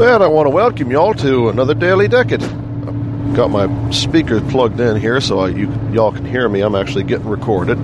And 0.00 0.24
I 0.24 0.28
want 0.28 0.46
to 0.46 0.50
welcome 0.50 0.90
y'all 0.90 1.12
to 1.12 1.50
another 1.50 1.74
Daily 1.74 2.08
Decade. 2.08 2.42
I've 2.42 3.36
got 3.36 3.50
my 3.50 3.90
speakers 3.90 4.40
plugged 4.50 4.80
in 4.80 4.98
here 4.98 5.20
so 5.20 5.40
I, 5.40 5.48
you, 5.48 5.70
y'all 5.92 6.10
can 6.10 6.24
hear 6.24 6.48
me. 6.48 6.62
I'm 6.62 6.74
actually 6.74 7.04
getting 7.04 7.28
recorded. 7.28 7.76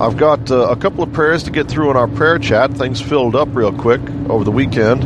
I've 0.00 0.16
got 0.16 0.50
uh, 0.50 0.68
a 0.70 0.76
couple 0.76 1.04
of 1.04 1.12
prayers 1.12 1.42
to 1.42 1.50
get 1.50 1.68
through 1.68 1.90
in 1.90 1.98
our 1.98 2.08
prayer 2.08 2.38
chat. 2.38 2.70
Things 2.72 2.98
filled 2.98 3.36
up 3.36 3.48
real 3.52 3.74
quick 3.74 4.00
over 4.30 4.42
the 4.42 4.50
weekend, 4.50 5.04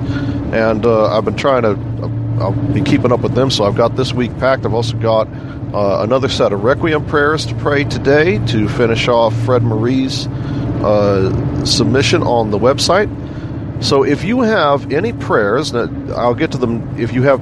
and 0.54 0.86
uh, 0.86 1.06
I've 1.06 1.24
been 1.24 1.34
trying 1.34 1.62
to. 1.62 1.70
Uh, 1.70 2.45
I'll 2.45 2.73
be 2.73 2.82
keeping 2.82 3.11
up 3.11 3.18
with 3.18 3.34
them, 3.34 3.50
so 3.50 3.64
I've 3.64 3.77
got 3.77 3.96
this 3.96 4.14
week 4.14 4.30
packed. 4.39 4.64
I've 4.64 4.75
also 4.75 4.96
got 4.96 5.27
uh, 5.75 6.05
another 6.05 6.29
set 6.29 6.52
of 6.52 6.62
Requiem 6.62 7.05
prayers 7.07 7.46
to 7.46 7.55
pray 7.57 7.82
today 7.82 8.39
to 8.46 8.68
finish 8.68 9.09
off 9.09 9.34
Fred 9.45 9.64
Marie's 9.64 10.29
uh, 10.29 11.64
submission 11.64 12.23
on 12.23 12.52
the 12.52 12.59
website. 12.59 13.09
So 13.80 14.02
if 14.02 14.24
you 14.24 14.40
have 14.40 14.92
any 14.92 15.12
prayers, 15.12 15.74
I'll 15.74 16.34
get 16.34 16.52
to 16.52 16.58
them. 16.58 16.98
If 16.98 17.12
you 17.12 17.22
have 17.22 17.40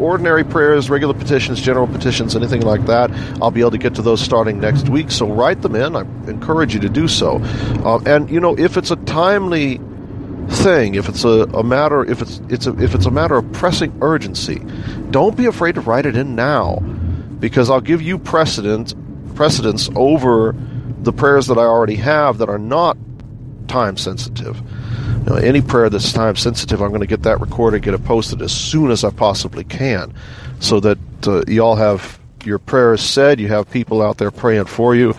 ordinary 0.00 0.44
prayers, 0.44 0.90
regular 0.90 1.14
petitions, 1.14 1.60
general 1.60 1.86
petitions, 1.86 2.36
anything 2.36 2.62
like 2.62 2.86
that, 2.86 3.10
I'll 3.40 3.50
be 3.50 3.60
able 3.60 3.70
to 3.72 3.78
get 3.78 3.94
to 3.94 4.02
those 4.02 4.20
starting 4.20 4.60
next 4.60 4.88
week. 4.88 5.10
So 5.10 5.26
write 5.26 5.62
them 5.62 5.74
in. 5.74 5.96
I 5.96 6.00
encourage 6.28 6.74
you 6.74 6.80
to 6.80 6.88
do 6.88 7.08
so. 7.08 7.40
Uh, 7.84 8.00
and 8.04 8.28
you 8.28 8.40
know, 8.40 8.58
if 8.58 8.76
it's 8.76 8.90
a 8.90 8.96
timely 8.96 9.80
thing, 10.48 10.94
if 10.94 11.08
it's 11.08 11.24
a, 11.24 11.44
a 11.54 11.62
matter, 11.62 12.04
if 12.04 12.22
it's 12.22 12.40
it's 12.48 12.66
a, 12.66 12.76
if 12.82 12.94
it's 12.94 13.06
a 13.06 13.10
matter 13.10 13.36
of 13.36 13.50
pressing 13.52 13.96
urgency, 14.02 14.60
don't 15.10 15.36
be 15.36 15.46
afraid 15.46 15.76
to 15.76 15.80
write 15.80 16.06
it 16.06 16.16
in 16.16 16.34
now, 16.34 16.80
because 17.38 17.70
I'll 17.70 17.80
give 17.80 18.02
you 18.02 18.18
precedent 18.18 18.94
precedence 19.34 19.88
over 19.94 20.54
the 21.02 21.12
prayers 21.12 21.46
that 21.46 21.58
I 21.58 21.62
already 21.62 21.96
have 21.96 22.38
that 22.38 22.48
are 22.48 22.58
not 22.58 22.96
time 23.68 23.96
sensitive. 23.96 24.60
Know, 25.26 25.34
any 25.34 25.60
prayer 25.60 25.90
that's 25.90 26.12
time 26.12 26.36
sensitive, 26.36 26.80
I'm 26.80 26.90
going 26.90 27.00
to 27.00 27.06
get 27.06 27.24
that 27.24 27.40
recorded, 27.40 27.82
get 27.82 27.94
it 27.94 28.04
posted 28.04 28.42
as 28.42 28.52
soon 28.52 28.92
as 28.92 29.02
I 29.02 29.10
possibly 29.10 29.64
can, 29.64 30.14
so 30.60 30.78
that 30.80 30.98
uh, 31.26 31.42
you 31.48 31.62
all 31.62 31.74
have 31.76 32.18
your 32.44 32.60
prayers 32.60 33.02
said. 33.02 33.40
You 33.40 33.48
have 33.48 33.68
people 33.68 34.02
out 34.02 34.18
there 34.18 34.30
praying 34.30 34.66
for 34.66 34.94
you 34.94 35.14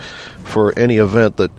for 0.45 0.77
any 0.79 0.97
event 0.97 1.37
that 1.37 1.51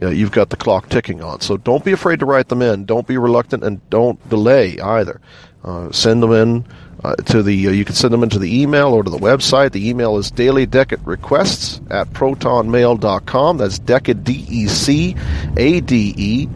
you 0.00 0.06
know, 0.06 0.10
you've 0.10 0.30
got 0.30 0.50
the 0.50 0.56
clock 0.56 0.88
ticking 0.88 1.22
on. 1.22 1.40
So 1.40 1.56
don't 1.56 1.84
be 1.84 1.92
afraid 1.92 2.20
to 2.20 2.26
write 2.26 2.48
them 2.48 2.62
in. 2.62 2.84
Don't 2.84 3.06
be 3.06 3.18
reluctant, 3.18 3.64
and 3.64 3.88
don't 3.90 4.26
delay 4.28 4.78
either. 4.78 5.20
Uh, 5.66 5.90
send 5.90 6.22
them 6.22 6.32
in 6.32 6.64
uh, 7.02 7.16
to 7.16 7.42
the. 7.42 7.66
Uh, 7.66 7.70
you 7.70 7.84
can 7.84 7.96
send 7.96 8.14
them 8.14 8.22
into 8.22 8.38
the 8.38 8.62
email 8.62 8.94
or 8.94 9.02
to 9.02 9.10
the 9.10 9.18
website. 9.18 9.72
The 9.72 9.88
email 9.88 10.16
is 10.16 10.30
daily 10.30 10.64
decade 10.64 11.04
requests 11.04 11.80
at 11.90 12.08
protonmail.com. 12.10 13.58
That's 13.58 13.80
decade 13.80 14.22
d 14.22 14.46
e 14.48 14.68
c 14.68 15.16
a 15.56 15.80
d 15.80 16.14
e 16.16 16.48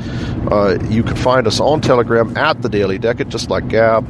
uh, 0.51 0.78
you 0.89 1.03
can 1.03 1.17
find 1.17 1.47
us 1.47 1.61
on 1.61 1.83
Telegram 1.83 2.34
at 2.37 2.62
the 2.62 2.69
Daily 2.69 2.99
Decade, 2.99 3.28
just 3.28 3.51
like 3.51 3.69
Gab. 3.69 4.07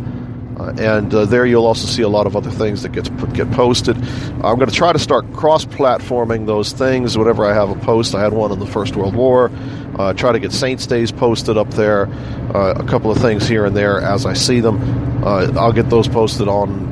Uh, 0.60 0.75
and 0.78 1.15
uh, 1.15 1.25
there 1.25 1.47
you'll 1.47 1.65
also 1.65 1.87
see 1.87 2.03
a 2.03 2.09
lot 2.09 2.26
of 2.26 2.37
other 2.37 2.50
things 2.50 2.82
that 2.82 2.93
gets 2.93 3.09
get 3.32 3.50
posted. 3.53 3.97
I'm 3.97 4.56
going 4.56 4.69
to 4.69 4.75
try 4.75 4.93
to 4.93 4.98
start 4.98 5.32
cross-platforming 5.32 6.44
those 6.44 6.72
things 6.72 7.16
whenever 7.16 7.47
I 7.47 7.54
have 7.54 7.71
a 7.71 7.76
post. 7.76 8.15
I 8.15 8.21
had 8.21 8.34
one 8.34 8.53
in 8.53 8.59
the 8.59 8.66
First 8.66 8.94
World 8.94 9.15
War. 9.15 9.50
Uh, 9.99 10.12
try 10.12 10.32
to 10.32 10.38
get 10.38 10.53
Saints 10.53 10.87
Days 10.87 11.12
posted 11.12 11.56
up 11.56 11.70
there. 11.70 12.09
Uh, 12.54 12.75
a 12.76 12.84
couple 12.84 13.10
of 13.10 13.16
things 13.16 13.49
here 13.49 13.65
and 13.65 13.75
there 13.75 14.03
as 14.03 14.26
I 14.26 14.34
see 14.34 14.60
them. 14.60 15.25
Uh, 15.25 15.50
I'll 15.59 15.72
get 15.72 15.88
those 15.88 16.09
posted 16.09 16.49
on 16.49 16.91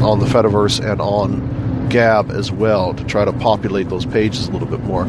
on 0.00 0.20
the 0.20 0.26
Fediverse 0.26 0.78
and 0.84 1.00
on 1.00 1.88
Gab 1.88 2.30
as 2.30 2.52
well 2.52 2.94
to 2.94 3.04
try 3.04 3.24
to 3.24 3.32
populate 3.32 3.88
those 3.88 4.06
pages 4.06 4.48
a 4.48 4.52
little 4.52 4.68
bit 4.68 4.80
more. 4.80 5.06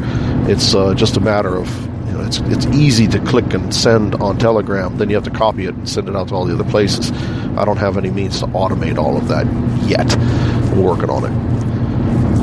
It's 0.48 0.72
just 0.72 1.16
a 1.16 1.20
matter 1.20 1.56
of 1.56 1.68
you 2.06 2.12
know, 2.12 2.24
it's 2.24 2.38
it's 2.40 2.66
easy 2.66 3.06
to 3.08 3.18
click 3.20 3.52
and 3.54 3.74
send 3.74 4.14
on 4.16 4.38
Telegram. 4.38 4.96
Then 4.96 5.10
you 5.10 5.16
have 5.16 5.24
to 5.24 5.30
copy 5.30 5.66
it 5.66 5.74
and 5.74 5.88
send 5.88 6.08
it 6.08 6.16
out 6.16 6.28
to 6.28 6.34
all 6.34 6.44
the 6.44 6.54
other 6.54 6.68
places. 6.68 7.10
I 7.56 7.64
don't 7.64 7.76
have 7.78 7.96
any 7.96 8.10
means 8.10 8.40
to 8.40 8.46
automate 8.46 8.98
all 8.98 9.16
of 9.16 9.28
that 9.28 9.46
yet. 9.88 10.16
I'm 10.16 10.82
working 10.82 11.10
on 11.10 11.24
it. 11.24 11.56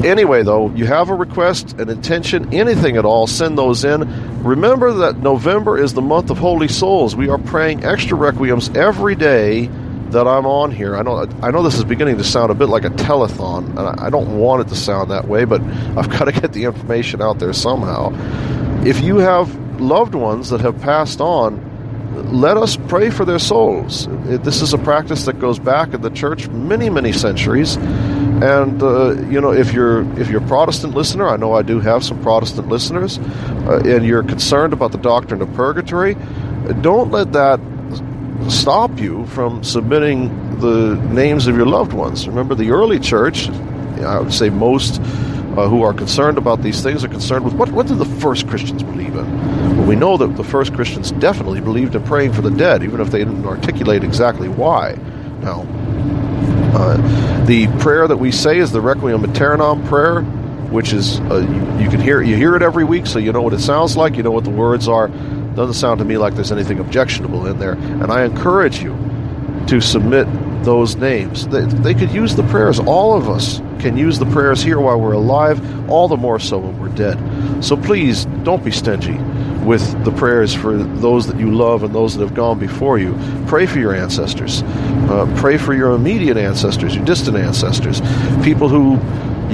Anyway, 0.05 0.43
though, 0.43 0.69
you 0.71 0.85
have 0.85 1.09
a 1.09 1.15
request, 1.15 1.79
an 1.79 1.87
intention, 1.89 2.53
anything 2.53 2.97
at 2.97 3.05
all, 3.05 3.25
send 3.25 3.57
those 3.57 3.85
in. 3.85 4.43
Remember 4.43 4.91
that 4.91 5.19
November 5.19 5.77
is 5.77 5.93
the 5.93 6.01
month 6.01 6.29
of 6.29 6.37
Holy 6.37 6.67
Souls. 6.67 7.15
We 7.15 7.29
are 7.29 7.37
praying 7.37 7.85
extra 7.85 8.17
requiems 8.17 8.75
every 8.75 9.15
day 9.15 9.69
that 10.13 10.27
I'm 10.27 10.45
on 10.45 10.71
here. 10.71 10.95
I 10.97 11.03
know 11.03 11.27
I 11.41 11.51
know 11.51 11.63
this 11.63 11.77
is 11.77 11.85
beginning 11.85 12.17
to 12.17 12.23
sound 12.23 12.51
a 12.51 12.53
bit 12.53 12.67
like 12.67 12.83
a 12.83 12.89
telethon, 12.89 13.69
and 13.69 13.79
I 13.79 14.09
don't 14.09 14.37
want 14.37 14.61
it 14.61 14.69
to 14.69 14.75
sound 14.75 15.09
that 15.11 15.27
way, 15.27 15.45
but 15.45 15.61
I've 15.97 16.09
got 16.09 16.25
to 16.25 16.31
get 16.31 16.51
the 16.51 16.65
information 16.65 17.21
out 17.21 17.39
there 17.39 17.53
somehow. 17.53 18.11
If 18.85 18.99
you 19.01 19.17
have 19.17 19.55
loved 19.79 20.15
ones 20.15 20.49
that 20.49 20.59
have 20.59 20.79
passed 20.81 21.21
on, 21.21 21.72
let 22.13 22.57
us 22.57 22.77
pray 22.87 23.09
for 23.09 23.25
their 23.25 23.39
souls. 23.39 24.07
This 24.23 24.61
is 24.61 24.73
a 24.73 24.77
practice 24.77 25.25
that 25.25 25.39
goes 25.39 25.59
back 25.59 25.93
in 25.93 26.01
the 26.01 26.09
church 26.09 26.47
many, 26.49 26.89
many 26.89 27.11
centuries. 27.11 27.75
And 27.75 28.81
uh, 28.81 29.13
you 29.29 29.39
know, 29.39 29.51
if 29.51 29.73
you're 29.73 30.01
if 30.19 30.29
you're 30.29 30.43
a 30.43 30.47
Protestant 30.47 30.95
listener, 30.95 31.27
I 31.27 31.37
know 31.37 31.53
I 31.53 31.61
do 31.61 31.79
have 31.79 32.03
some 32.03 32.21
Protestant 32.21 32.67
listeners, 32.67 33.19
uh, 33.19 33.81
and 33.85 34.05
you're 34.05 34.23
concerned 34.23 34.73
about 34.73 34.91
the 34.91 34.97
doctrine 34.97 35.41
of 35.41 35.53
purgatory, 35.53 36.15
don't 36.81 37.11
let 37.11 37.31
that 37.33 37.59
stop 38.49 38.99
you 38.99 39.25
from 39.27 39.63
submitting 39.63 40.59
the 40.59 40.95
names 41.11 41.47
of 41.47 41.55
your 41.55 41.65
loved 41.65 41.93
ones. 41.93 42.27
Remember, 42.27 42.55
the 42.55 42.71
early 42.71 42.99
church, 42.99 43.49
I 43.99 44.19
would 44.19 44.33
say 44.33 44.49
most 44.49 44.99
uh, 45.01 45.67
who 45.67 45.83
are 45.83 45.93
concerned 45.93 46.37
about 46.37 46.61
these 46.63 46.81
things 46.81 47.03
are 47.03 47.09
concerned 47.09 47.45
with 47.45 47.53
what, 47.53 47.71
what 47.71 47.87
did 47.87 47.99
the 47.99 48.05
first 48.05 48.47
Christians 48.47 48.83
believe 48.83 49.15
in? 49.15 49.52
Well, 49.83 49.89
we 49.89 49.97
know 49.97 50.15
that 50.15 50.37
the 50.37 50.45
first 50.45 50.73
Christians 50.73 51.11
definitely 51.11 51.59
believed 51.59 51.93
in 51.93 52.03
praying 52.05 52.31
for 52.31 52.41
the 52.41 52.49
dead, 52.49 52.83
even 52.83 53.01
if 53.01 53.11
they 53.11 53.17
didn't 53.17 53.45
articulate 53.45 54.01
exactly 54.01 54.47
why. 54.47 54.93
Now, 55.41 55.67
uh, 56.73 57.45
the 57.45 57.67
prayer 57.79 58.07
that 58.07 58.15
we 58.15 58.31
say 58.31 58.59
is 58.59 58.71
the 58.71 58.79
Requiem 58.79 59.25
Aeternam 59.25 59.85
prayer, 59.85 60.21
which 60.71 60.93
is 60.93 61.19
uh, 61.19 61.39
you, 61.39 61.83
you, 61.83 61.89
can 61.89 61.99
hear 61.99 62.21
you 62.21 62.37
hear 62.37 62.55
it 62.55 62.61
every 62.61 62.85
week, 62.85 63.05
so 63.05 63.19
you 63.19 63.33
know 63.33 63.41
what 63.41 63.51
it 63.51 63.59
sounds 63.59 63.97
like, 63.97 64.15
you 64.15 64.23
know 64.23 64.31
what 64.31 64.45
the 64.45 64.49
words 64.49 64.87
are. 64.87 65.09
Doesn't 65.09 65.73
sound 65.73 65.99
to 65.99 66.05
me 66.05 66.17
like 66.17 66.33
there's 66.35 66.53
anything 66.53 66.79
objectionable 66.79 67.45
in 67.47 67.59
there, 67.59 67.73
and 67.73 68.09
I 68.09 68.23
encourage 68.23 68.81
you 68.81 68.97
to 69.67 69.81
submit 69.81 70.27
those 70.63 70.95
names. 70.95 71.45
They, 71.49 71.65
they 71.65 71.93
could 71.93 72.11
use 72.11 72.37
the 72.37 72.43
prayers. 72.43 72.79
All 72.79 73.17
of 73.17 73.27
us 73.27 73.59
can 73.79 73.97
use 73.97 74.17
the 74.17 74.27
prayers 74.27 74.63
here 74.63 74.79
while 74.79 74.97
we're 74.97 75.11
alive, 75.11 75.91
all 75.91 76.07
the 76.07 76.15
more 76.15 76.39
so 76.39 76.57
when 76.57 76.79
we're 76.79 76.95
dead. 76.95 77.19
So 77.61 77.75
please 77.75 78.23
don't 78.43 78.63
be 78.63 78.71
stingy 78.71 79.19
with 79.63 80.03
the 80.03 80.11
prayers 80.11 80.53
for 80.53 80.77
those 80.77 81.27
that 81.27 81.39
you 81.39 81.51
love 81.51 81.83
and 81.83 81.93
those 81.93 82.15
that 82.15 82.23
have 82.23 82.35
gone 82.35 82.59
before 82.59 82.97
you. 82.97 83.17
Pray 83.47 83.65
for 83.65 83.79
your 83.79 83.95
ancestors. 83.95 84.61
Uh, 84.63 85.31
pray 85.37 85.57
for 85.57 85.73
your 85.73 85.91
immediate 85.91 86.37
ancestors, 86.37 86.95
your 86.95 87.05
distant 87.05 87.37
ancestors, 87.37 88.01
people 88.43 88.69
who 88.69 88.99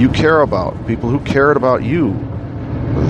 you 0.00 0.08
care 0.08 0.40
about, 0.40 0.86
people 0.86 1.08
who 1.10 1.20
cared 1.20 1.56
about 1.56 1.82
you. 1.82 2.18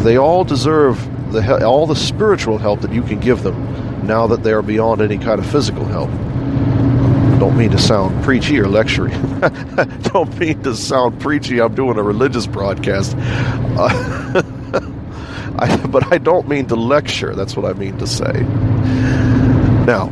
They 0.03 0.17
all 0.17 0.45
deserve 0.45 0.99
the 1.33 1.65
all 1.65 1.87
the 1.87 1.97
spiritual 1.97 2.59
help 2.59 2.81
that 2.81 2.93
you 2.93 3.03
can 3.03 3.21
give 3.21 3.43
them 3.43 4.07
now 4.07 4.27
that 4.27 4.43
they 4.43 4.53
are 4.53 4.63
beyond 4.63 5.01
any 5.01 5.19
kind 5.19 5.39
of 5.39 5.51
physical 5.51 5.85
help. 5.85 6.11
don't 7.39 7.57
mean 7.57 7.71
to 7.71 7.79
sound 7.79 8.23
preachy 8.25 8.59
or 8.59 8.65
lectury. 8.65 9.13
don't 10.13 10.37
mean 10.39 10.63
to 10.63 10.75
sound 10.75 11.21
preachy. 11.21 11.61
I'm 11.61 11.75
doing 11.75 11.97
a 11.97 12.03
religious 12.03 12.47
broadcast. 12.47 13.15
Uh, 13.19 14.43
I, 15.63 15.77
but 15.87 16.11
I 16.11 16.17
don't 16.17 16.49
mean 16.49 16.67
to 16.69 16.75
lecture. 16.75 17.35
That's 17.35 17.55
what 17.55 17.71
I 17.71 17.75
mean 17.75 17.99
to 17.99 18.07
say. 18.07 18.33
Now, 19.85 20.11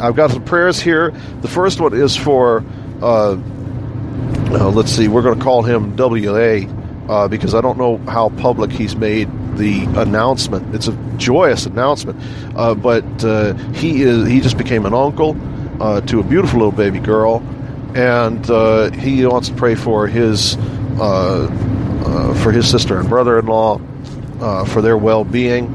I've 0.00 0.16
got 0.16 0.32
some 0.32 0.44
prayers 0.44 0.80
here. 0.80 1.12
The 1.42 1.48
first 1.48 1.80
one 1.80 1.94
is 1.94 2.16
for, 2.16 2.64
uh, 3.00 3.32
uh, 3.32 4.68
let's 4.70 4.90
see, 4.90 5.06
we're 5.06 5.22
going 5.22 5.38
to 5.38 5.44
call 5.44 5.62
him 5.62 5.94
WA 5.96 6.66
uh, 7.08 7.28
because 7.28 7.54
I 7.54 7.60
don't 7.60 7.78
know 7.78 7.98
how 7.98 8.30
public 8.30 8.72
he's 8.72 8.96
made 8.96 9.28
the 9.56 9.84
announcement. 10.00 10.74
It's 10.74 10.88
a 10.88 10.92
joyous 11.18 11.66
announcement, 11.66 12.20
uh, 12.56 12.74
but 12.74 13.04
uh, 13.24 13.54
he 13.72 14.02
is 14.02 14.26
he 14.26 14.40
just 14.40 14.58
became 14.58 14.86
an 14.86 14.94
uncle 14.94 15.36
uh, 15.80 16.00
to 16.02 16.18
a 16.18 16.24
beautiful 16.24 16.58
little 16.58 16.72
baby 16.72 16.98
girl, 16.98 17.42
and 17.94 18.44
he 18.94 19.24
wants 19.26 19.50
to 19.50 19.54
pray 19.54 19.74
for 19.76 20.08
his 20.08 20.56
for 20.96 22.52
his 22.52 22.68
sister 22.68 22.98
and 22.98 23.08
brother-in-law 23.08 23.80
uh, 24.40 24.64
for 24.64 24.82
their 24.82 24.96
well-being 24.96 25.66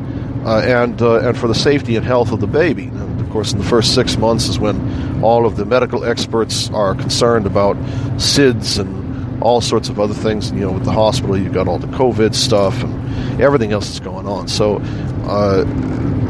uh, 0.46 0.62
and 0.66 1.02
uh, 1.02 1.28
and 1.28 1.38
for 1.38 1.48
the 1.48 1.56
safety 1.56 1.96
and 1.96 2.06
health 2.06 2.32
of 2.32 2.40
the 2.40 2.48
baby. 2.48 2.86
And 2.86 3.20
of 3.22 3.30
course, 3.32 3.52
in 3.52 3.58
the 3.58 3.66
first 3.66 3.96
six 3.96 4.18
months 4.18 4.48
is 4.48 4.60
when 4.60 5.24
all 5.24 5.46
of 5.46 5.58
the 5.58 5.66
medical 5.66 6.06
experts 6.06 6.70
are 6.72 6.96
concerned 6.96 7.46
about 7.46 7.76
SIDS 8.18 8.80
and 8.80 9.44
all 9.44 9.62
sorts 9.62 9.90
of 9.90 10.00
other 10.00 10.14
things. 10.14 10.52
You 10.52 10.62
know, 10.62 10.72
with 10.72 10.86
the 10.86 10.92
hospital, 10.92 11.38
you've 11.38 11.54
got 11.54 11.68
all 11.68 11.80
the 11.80 11.88
COVID 11.88 12.36
stuff 12.36 12.84
and 12.84 13.42
everything 13.42 13.72
else 13.72 13.88
that's 13.88 14.00
going 14.00 14.28
on. 14.28 14.48
So 14.48 14.78
uh, 15.26 15.66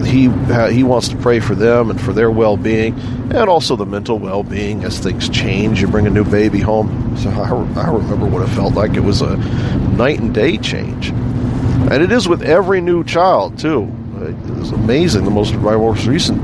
he 0.05 0.29
he 0.73 0.83
wants 0.83 1.09
to 1.09 1.17
pray 1.17 1.39
for 1.39 1.55
them 1.55 1.89
and 1.89 1.99
for 1.99 2.13
their 2.13 2.31
well-being, 2.31 2.97
and 3.31 3.49
also 3.49 3.75
the 3.75 3.85
mental 3.85 4.17
well-being 4.17 4.83
as 4.85 4.99
things 4.99 5.27
change. 5.29 5.81
You 5.81 5.87
bring 5.87 6.07
a 6.07 6.09
new 6.09 6.23
baby 6.23 6.59
home. 6.59 7.17
So 7.17 7.29
I, 7.29 7.49
I 7.81 7.91
remember 7.91 8.25
what 8.25 8.41
it 8.41 8.49
felt 8.49 8.75
like. 8.75 8.95
It 8.95 9.01
was 9.01 9.21
a 9.21 9.35
night 9.97 10.19
and 10.19 10.33
day 10.33 10.57
change. 10.57 11.11
And 11.91 12.01
it 12.01 12.11
is 12.11 12.27
with 12.27 12.41
every 12.41 12.81
new 12.81 13.03
child, 13.03 13.59
too. 13.59 13.91
It 14.21 14.35
was 14.57 14.71
amazing. 14.71 15.23
The 15.23 15.31
most, 15.31 15.53
my 15.55 15.75
most 15.75 16.05
recent 16.07 16.41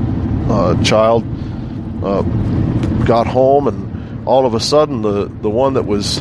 uh, 0.50 0.82
child 0.84 1.24
uh, 2.04 2.22
got 3.06 3.26
home, 3.28 3.68
and 3.68 4.28
all 4.28 4.46
of 4.46 4.54
a 4.54 4.60
sudden, 4.60 5.02
the, 5.02 5.26
the 5.26 5.50
one 5.50 5.74
that 5.74 5.86
was 5.88 6.20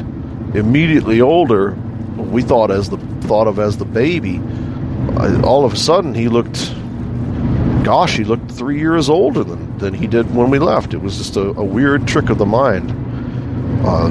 immediately 0.55 1.21
older, 1.21 1.73
we 2.17 2.43
thought 2.43 2.71
as 2.71 2.89
the 2.89 2.97
thought 3.27 3.47
of 3.47 3.59
as 3.59 3.77
the 3.77 3.85
baby, 3.85 4.41
all 5.45 5.65
of 5.65 5.75
a 5.75 5.77
sudden 5.77 6.15
he 6.15 6.29
looked, 6.29 6.75
gosh, 7.85 8.17
he 8.17 8.25
looked 8.25 8.51
three 8.51 8.79
years 8.79 9.09
older 9.09 9.45
than, 9.45 9.79
than 9.79 9.95
he 9.95 10.07
did 10.07 10.35
when 10.35 10.51
we 10.51 10.59
left. 10.59 10.95
It 10.95 10.99
was 10.99 11.19
just 11.19 11.37
a, 11.37 11.51
a 11.51 11.65
weird 11.65 12.09
trick 12.09 12.31
of 12.31 12.39
the 12.39 12.47
mind. 12.47 12.91
Uh, 13.85 14.09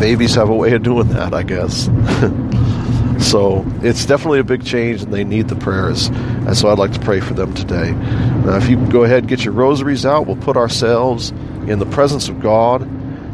babies 0.00 0.34
have 0.34 0.48
a 0.48 0.54
way 0.54 0.72
of 0.74 0.82
doing 0.82 1.08
that, 1.08 1.34
I 1.34 1.42
guess. 1.42 1.88
So 3.20 3.64
it's 3.82 4.06
definitely 4.06 4.40
a 4.40 4.44
big 4.44 4.64
change, 4.64 5.02
and 5.02 5.12
they 5.12 5.24
need 5.24 5.48
the 5.48 5.56
prayers. 5.56 6.08
And 6.08 6.56
so 6.56 6.68
I'd 6.68 6.78
like 6.78 6.92
to 6.92 7.00
pray 7.00 7.20
for 7.20 7.34
them 7.34 7.54
today. 7.54 7.92
Now, 7.92 8.56
if 8.56 8.68
you 8.68 8.76
go 8.88 9.04
ahead 9.04 9.18
and 9.18 9.28
get 9.28 9.44
your 9.44 9.54
rosaries 9.54 10.04
out, 10.04 10.26
we'll 10.26 10.36
put 10.36 10.56
ourselves 10.56 11.30
in 11.68 11.78
the 11.78 11.86
presence 11.86 12.28
of 12.28 12.40
God 12.40 12.82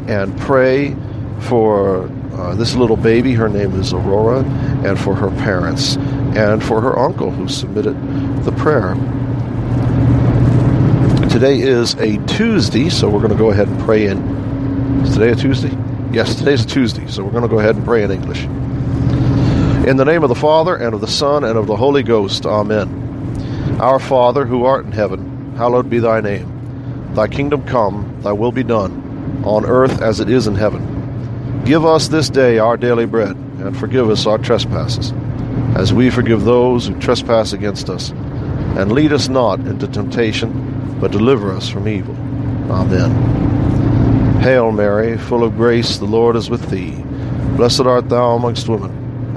and 0.07 0.37
pray 0.39 0.95
for 1.39 2.09
uh, 2.33 2.53
this 2.55 2.75
little 2.75 2.97
baby. 2.97 3.33
Her 3.33 3.49
name 3.49 3.79
is 3.79 3.93
Aurora, 3.93 4.43
and 4.85 4.99
for 4.99 5.15
her 5.15 5.29
parents, 5.29 5.95
and 6.35 6.63
for 6.63 6.81
her 6.81 6.97
uncle 6.99 7.31
who 7.31 7.47
submitted 7.47 7.95
the 8.43 8.51
prayer. 8.51 8.95
Today 11.29 11.59
is 11.59 11.95
a 11.95 12.17
Tuesday, 12.27 12.89
so 12.89 13.09
we're 13.09 13.19
going 13.19 13.31
to 13.31 13.37
go 13.37 13.51
ahead 13.51 13.67
and 13.67 13.79
pray 13.81 14.07
in. 14.07 14.17
Is 15.03 15.13
today 15.13 15.31
a 15.31 15.35
Tuesday? 15.35 15.75
Yes, 16.11 16.35
today's 16.35 16.63
a 16.63 16.67
Tuesday, 16.67 17.07
so 17.07 17.23
we're 17.23 17.31
going 17.31 17.43
to 17.43 17.49
go 17.49 17.59
ahead 17.59 17.75
and 17.75 17.85
pray 17.85 18.03
in 18.03 18.11
English. 18.11 18.47
In 19.87 19.95
the 19.95 20.03
name 20.03 20.21
of 20.21 20.27
the 20.27 20.35
Father, 20.35 20.75
and 20.75 20.93
of 20.93 20.99
the 20.99 21.07
Son, 21.07 21.45
and 21.45 21.57
of 21.57 21.65
the 21.65 21.77
Holy 21.77 22.03
Ghost. 22.03 22.45
Amen. 22.45 23.79
Our 23.79 23.99
Father, 23.99 24.45
who 24.45 24.65
art 24.65 24.83
in 24.83 24.91
heaven, 24.91 25.55
hallowed 25.55 25.89
be 25.89 25.99
thy 25.99 26.19
name. 26.19 27.13
Thy 27.13 27.29
kingdom 27.29 27.63
come, 27.63 28.19
thy 28.21 28.33
will 28.33 28.51
be 28.51 28.63
done, 28.63 29.41
on 29.45 29.65
earth 29.65 30.01
as 30.01 30.19
it 30.19 30.29
is 30.29 30.45
in 30.45 30.55
heaven. 30.55 31.63
Give 31.63 31.85
us 31.85 32.09
this 32.09 32.29
day 32.29 32.59
our 32.59 32.75
daily 32.75 33.05
bread, 33.05 33.37
and 33.37 33.77
forgive 33.77 34.09
us 34.09 34.25
our 34.25 34.37
trespasses, 34.37 35.13
as 35.77 35.93
we 35.93 36.09
forgive 36.09 36.43
those 36.43 36.85
who 36.85 36.99
trespass 36.99 37.53
against 37.53 37.89
us. 37.89 38.09
And 38.75 38.91
lead 38.91 39.13
us 39.13 39.29
not 39.29 39.61
into 39.61 39.87
temptation, 39.87 40.99
but 40.99 41.13
deliver 41.13 41.53
us 41.53 41.69
from 41.69 41.87
evil. 41.87 42.15
Amen. 42.69 44.41
Hail 44.41 44.73
Mary, 44.73 45.17
full 45.17 45.45
of 45.45 45.55
grace, 45.55 45.95
the 45.97 46.03
Lord 46.03 46.35
is 46.35 46.49
with 46.49 46.69
thee. 46.71 47.01
Blessed 47.55 47.79
art 47.79 48.09
thou 48.09 48.35
amongst 48.35 48.67
women 48.67 49.06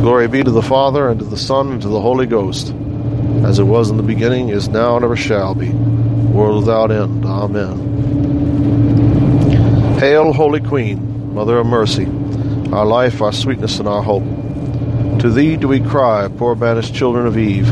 Glory 0.00 0.28
be 0.28 0.42
to 0.42 0.50
the 0.50 0.62
Father, 0.62 1.10
and 1.10 1.18
to 1.20 1.26
the 1.26 1.36
Son, 1.36 1.72
and 1.72 1.82
to 1.82 1.88
the 1.88 2.00
Holy 2.00 2.24
Ghost, 2.24 2.74
as 3.44 3.58
it 3.58 3.64
was 3.64 3.90
in 3.90 3.98
the 3.98 4.02
beginning, 4.02 4.48
is 4.48 4.66
now, 4.66 4.96
and 4.96 5.04
ever 5.04 5.14
shall 5.14 5.54
be, 5.54 5.68
world 5.68 6.64
without 6.64 6.90
end. 6.90 7.26
Amen. 7.26 7.90
Hail, 9.98 10.32
Holy 10.32 10.60
Queen, 10.60 11.34
Mother 11.34 11.58
of 11.58 11.66
Mercy, 11.66 12.06
our 12.72 12.86
life, 12.86 13.20
our 13.20 13.30
sweetness, 13.30 13.78
and 13.78 13.86
our 13.86 14.02
hope. 14.02 14.24
To 15.20 15.28
thee 15.28 15.58
do 15.58 15.68
we 15.68 15.80
cry, 15.80 16.28
poor 16.28 16.54
banished 16.54 16.94
children 16.94 17.26
of 17.26 17.36
Eve. 17.36 17.70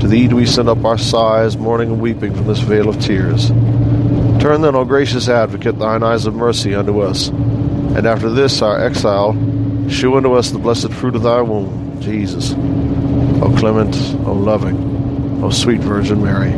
To 0.00 0.08
thee 0.08 0.26
do 0.26 0.34
we 0.34 0.46
send 0.46 0.68
up 0.68 0.84
our 0.84 0.98
sighs, 0.98 1.56
mourning 1.56 1.92
and 1.92 2.00
weeping 2.00 2.34
from 2.34 2.48
this 2.48 2.58
vale 2.58 2.88
of 2.88 3.00
tears. 3.00 3.50
Turn 4.42 4.62
then, 4.62 4.74
O 4.74 4.84
gracious 4.84 5.28
advocate, 5.28 5.78
thine 5.78 6.02
eyes 6.02 6.26
of 6.26 6.34
mercy 6.34 6.74
unto 6.74 7.02
us, 7.02 7.30
and 7.94 8.06
after 8.06 8.30
this 8.30 8.62
our 8.62 8.82
exile, 8.82 9.34
shew 9.88 10.16
unto 10.16 10.32
us 10.32 10.50
the 10.50 10.58
blessed 10.58 10.92
fruit 10.94 11.14
of 11.14 11.22
thy 11.22 11.42
womb, 11.42 12.00
Jesus. 12.00 12.52
O 13.42 13.54
clement, 13.58 13.94
O 14.26 14.32
loving, 14.32 15.42
O 15.44 15.50
sweet 15.50 15.80
Virgin 15.80 16.22
Mary. 16.22 16.52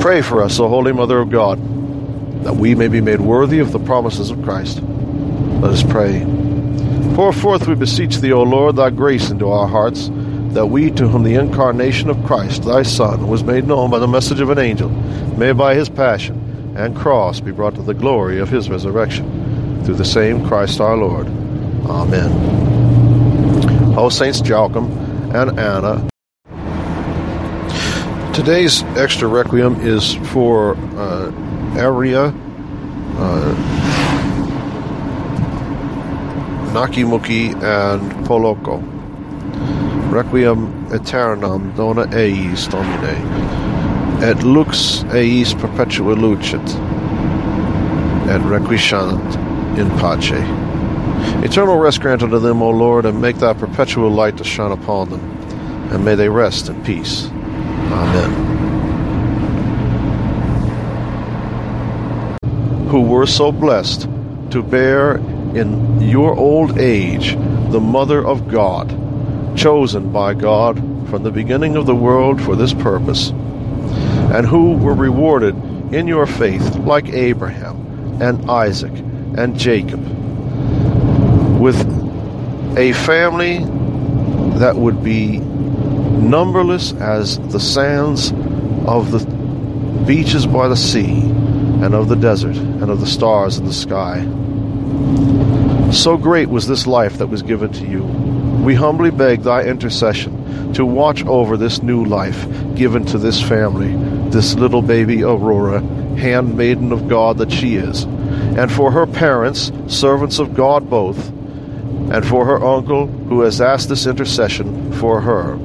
Pray 0.00 0.22
for 0.22 0.42
us, 0.42 0.58
O 0.58 0.68
Holy 0.68 0.92
Mother 0.92 1.18
of 1.18 1.28
God, 1.28 1.58
that 2.44 2.54
we 2.54 2.74
may 2.74 2.88
be 2.88 3.02
made 3.02 3.20
worthy 3.20 3.58
of 3.58 3.70
the 3.70 3.78
promises 3.78 4.30
of 4.30 4.42
Christ. 4.42 4.80
Let 4.80 5.72
us 5.72 5.82
pray. 5.82 6.24
Pour 7.14 7.34
forth, 7.34 7.68
we 7.68 7.74
beseech 7.74 8.16
thee, 8.16 8.32
O 8.32 8.42
Lord, 8.42 8.76
thy 8.76 8.88
grace 8.88 9.28
into 9.28 9.50
our 9.50 9.68
hearts, 9.68 10.08
that 10.54 10.66
we, 10.66 10.90
to 10.92 11.06
whom 11.06 11.22
the 11.22 11.34
incarnation 11.34 12.08
of 12.08 12.24
Christ, 12.24 12.64
thy 12.64 12.82
Son, 12.82 13.28
was 13.28 13.44
made 13.44 13.66
known 13.66 13.90
by 13.90 13.98
the 13.98 14.08
message 14.08 14.40
of 14.40 14.48
an 14.48 14.58
angel, 14.58 14.88
may 15.36 15.52
by 15.52 15.74
his 15.74 15.90
passion 15.90 16.41
and 16.76 16.96
cross 16.96 17.40
be 17.40 17.50
brought 17.50 17.74
to 17.74 17.82
the 17.82 17.94
glory 17.94 18.38
of 18.38 18.48
his 18.48 18.68
resurrection. 18.70 19.84
Through 19.84 19.96
the 19.96 20.04
same 20.04 20.46
Christ 20.46 20.80
our 20.80 20.96
Lord. 20.96 21.26
Amen. 21.86 22.30
O 23.98 24.08
Saints 24.08 24.40
Joachim 24.40 24.90
and 25.34 25.58
Anna, 25.58 26.08
today's 28.32 28.82
extra 28.96 29.28
requiem 29.28 29.80
is 29.80 30.14
for 30.32 30.76
uh, 30.96 31.30
Eria. 31.76 32.34
Uh, 33.18 33.82
Nakimuki 36.72 37.52
and 37.62 38.10
Poloko. 38.26 38.82
Requiem 40.10 40.86
aeternam 40.90 41.74
dona 41.76 42.08
eis 42.14 42.66
Domine, 42.66 43.16
et 44.22 44.40
lux 44.44 45.02
eis 45.12 45.52
perpetua 45.52 46.14
lucet, 46.14 46.62
et 48.28 48.40
requiescant 48.42 49.36
in 49.76 49.90
pace. 49.98 50.40
Eternal 51.44 51.76
rest 51.76 52.00
grant 52.00 52.22
unto 52.22 52.38
them, 52.38 52.62
O 52.62 52.70
Lord, 52.70 53.04
and 53.04 53.20
make 53.20 53.38
thy 53.38 53.52
perpetual 53.52 54.10
light 54.10 54.36
to 54.36 54.44
shine 54.44 54.70
upon 54.70 55.10
them, 55.10 55.20
and 55.90 56.04
may 56.04 56.14
they 56.14 56.28
rest 56.28 56.68
in 56.68 56.84
peace. 56.84 57.26
Amen. 57.90 58.30
Who 62.90 63.00
were 63.00 63.26
so 63.26 63.50
blessed 63.50 64.08
to 64.50 64.62
bear 64.62 65.16
in 65.56 66.00
your 66.00 66.36
old 66.36 66.78
age 66.78 67.34
the 67.72 67.80
Mother 67.80 68.24
of 68.24 68.48
God, 68.48 68.88
chosen 69.56 70.12
by 70.12 70.34
God 70.34 70.78
from 71.10 71.24
the 71.24 71.32
beginning 71.32 71.74
of 71.74 71.86
the 71.86 71.96
world 71.96 72.40
for 72.40 72.54
this 72.54 72.72
purpose, 72.72 73.32
and 74.32 74.46
who 74.46 74.72
were 74.76 74.94
rewarded 74.94 75.54
in 75.92 76.06
your 76.06 76.26
faith 76.26 76.76
like 76.76 77.08
Abraham 77.10 78.20
and 78.22 78.50
Isaac 78.50 78.92
and 79.36 79.58
Jacob, 79.58 80.00
with 81.60 81.78
a 82.78 82.92
family 82.92 83.58
that 84.58 84.76
would 84.76 85.02
be 85.04 85.38
numberless 85.38 86.92
as 86.94 87.38
the 87.50 87.60
sands 87.60 88.32
of 88.86 89.10
the 89.10 89.24
beaches 90.06 90.46
by 90.46 90.68
the 90.68 90.76
sea, 90.76 91.20
and 91.82 91.94
of 91.94 92.08
the 92.08 92.16
desert, 92.16 92.56
and 92.56 92.90
of 92.90 93.00
the 93.00 93.06
stars 93.06 93.58
in 93.58 93.66
the 93.66 93.72
sky. 93.72 94.22
So 95.92 96.16
great 96.16 96.48
was 96.48 96.66
this 96.66 96.86
life 96.86 97.18
that 97.18 97.26
was 97.26 97.42
given 97.42 97.72
to 97.72 97.86
you. 97.86 98.02
We 98.64 98.74
humbly 98.74 99.10
beg 99.10 99.42
thy 99.42 99.64
intercession 99.64 100.72
to 100.74 100.86
watch 100.86 101.24
over 101.26 101.56
this 101.56 101.82
new 101.82 102.04
life 102.04 102.46
given 102.76 103.04
to 103.06 103.18
this 103.18 103.42
family, 103.42 103.92
this 104.32 104.54
little 104.54 104.82
baby 104.82 105.22
Aurora, 105.22 105.80
handmaiden 106.16 106.90
of 106.90 107.08
God 107.08 107.38
that 107.38 107.52
she 107.52 107.76
is, 107.76 108.04
and 108.04 108.72
for 108.72 108.90
her 108.90 109.06
parents, 109.06 109.70
servants 109.86 110.38
of 110.38 110.54
God 110.54 110.88
both, 110.88 111.28
and 111.28 112.26
for 112.26 112.44
her 112.44 112.62
uncle 112.64 113.06
who 113.06 113.42
has 113.42 113.60
asked 113.60 113.88
this 113.88 114.06
intercession 114.06 114.92
for 114.94 115.20
her, 115.20 115.56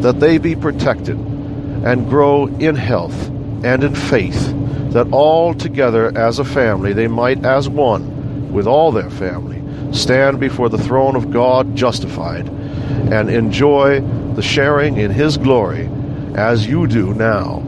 that 0.00 0.20
they 0.20 0.38
be 0.38 0.54
protected 0.54 1.16
and 1.16 2.08
grow 2.08 2.46
in 2.46 2.74
health 2.74 3.28
and 3.64 3.84
in 3.84 3.94
faith, 3.94 4.52
that 4.92 5.08
all 5.12 5.54
together 5.54 6.16
as 6.16 6.38
a 6.38 6.44
family 6.44 6.92
they 6.92 7.08
might 7.08 7.44
as 7.44 7.68
one 7.68 8.52
with 8.52 8.66
all 8.66 8.92
their 8.92 9.10
family, 9.10 9.62
stand 9.92 10.38
before 10.38 10.68
the 10.68 10.78
throne 10.78 11.16
of 11.16 11.30
God 11.30 11.76
justified, 11.76 12.48
and 12.48 13.30
enjoy 13.30 14.00
the 14.34 14.42
sharing 14.42 14.96
in 14.96 15.10
His 15.10 15.36
glory 15.36 15.88
as 16.34 16.66
you 16.66 16.86
do 16.86 17.14
now, 17.14 17.62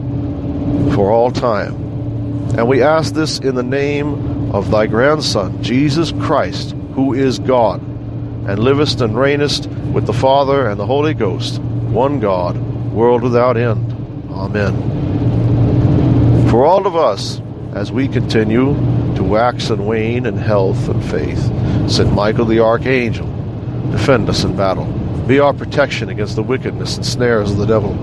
for 0.93 1.11
all 1.11 1.31
time. 1.31 1.75
And 2.57 2.67
we 2.67 2.81
ask 2.81 3.13
this 3.13 3.39
in 3.39 3.55
the 3.55 3.63
name 3.63 4.51
of 4.53 4.71
thy 4.71 4.87
grandson, 4.87 5.61
Jesus 5.61 6.11
Christ, 6.13 6.71
who 6.93 7.13
is 7.13 7.39
God, 7.39 7.81
and 7.81 8.59
livest 8.59 9.01
and 9.01 9.13
reignest 9.13 9.67
with 9.91 10.05
the 10.05 10.13
Father 10.13 10.69
and 10.69 10.79
the 10.79 10.85
Holy 10.85 11.13
Ghost, 11.13 11.59
one 11.61 12.19
God, 12.19 12.57
world 12.91 13.23
without 13.23 13.57
end. 13.57 13.93
Amen. 14.31 14.75
For 16.49 16.65
all 16.65 16.87
of 16.87 16.95
us, 16.95 17.41
as 17.77 17.91
we 17.91 18.07
continue 18.07 18.73
to 19.15 19.23
wax 19.23 19.69
and 19.69 19.87
wane 19.87 20.25
in 20.25 20.35
health 20.35 20.89
and 20.89 21.03
faith. 21.05 21.39
Saint 21.89 22.11
Michael 22.13 22.45
the 22.45 22.59
Archangel, 22.59 23.27
defend 23.91 24.27
us 24.29 24.43
in 24.43 24.55
battle. 24.55 24.85
Be 25.27 25.39
our 25.39 25.53
protection 25.53 26.09
against 26.09 26.35
the 26.35 26.43
wickedness 26.43 26.97
and 26.97 27.05
snares 27.05 27.51
of 27.51 27.57
the 27.57 27.65
devil. 27.65 27.93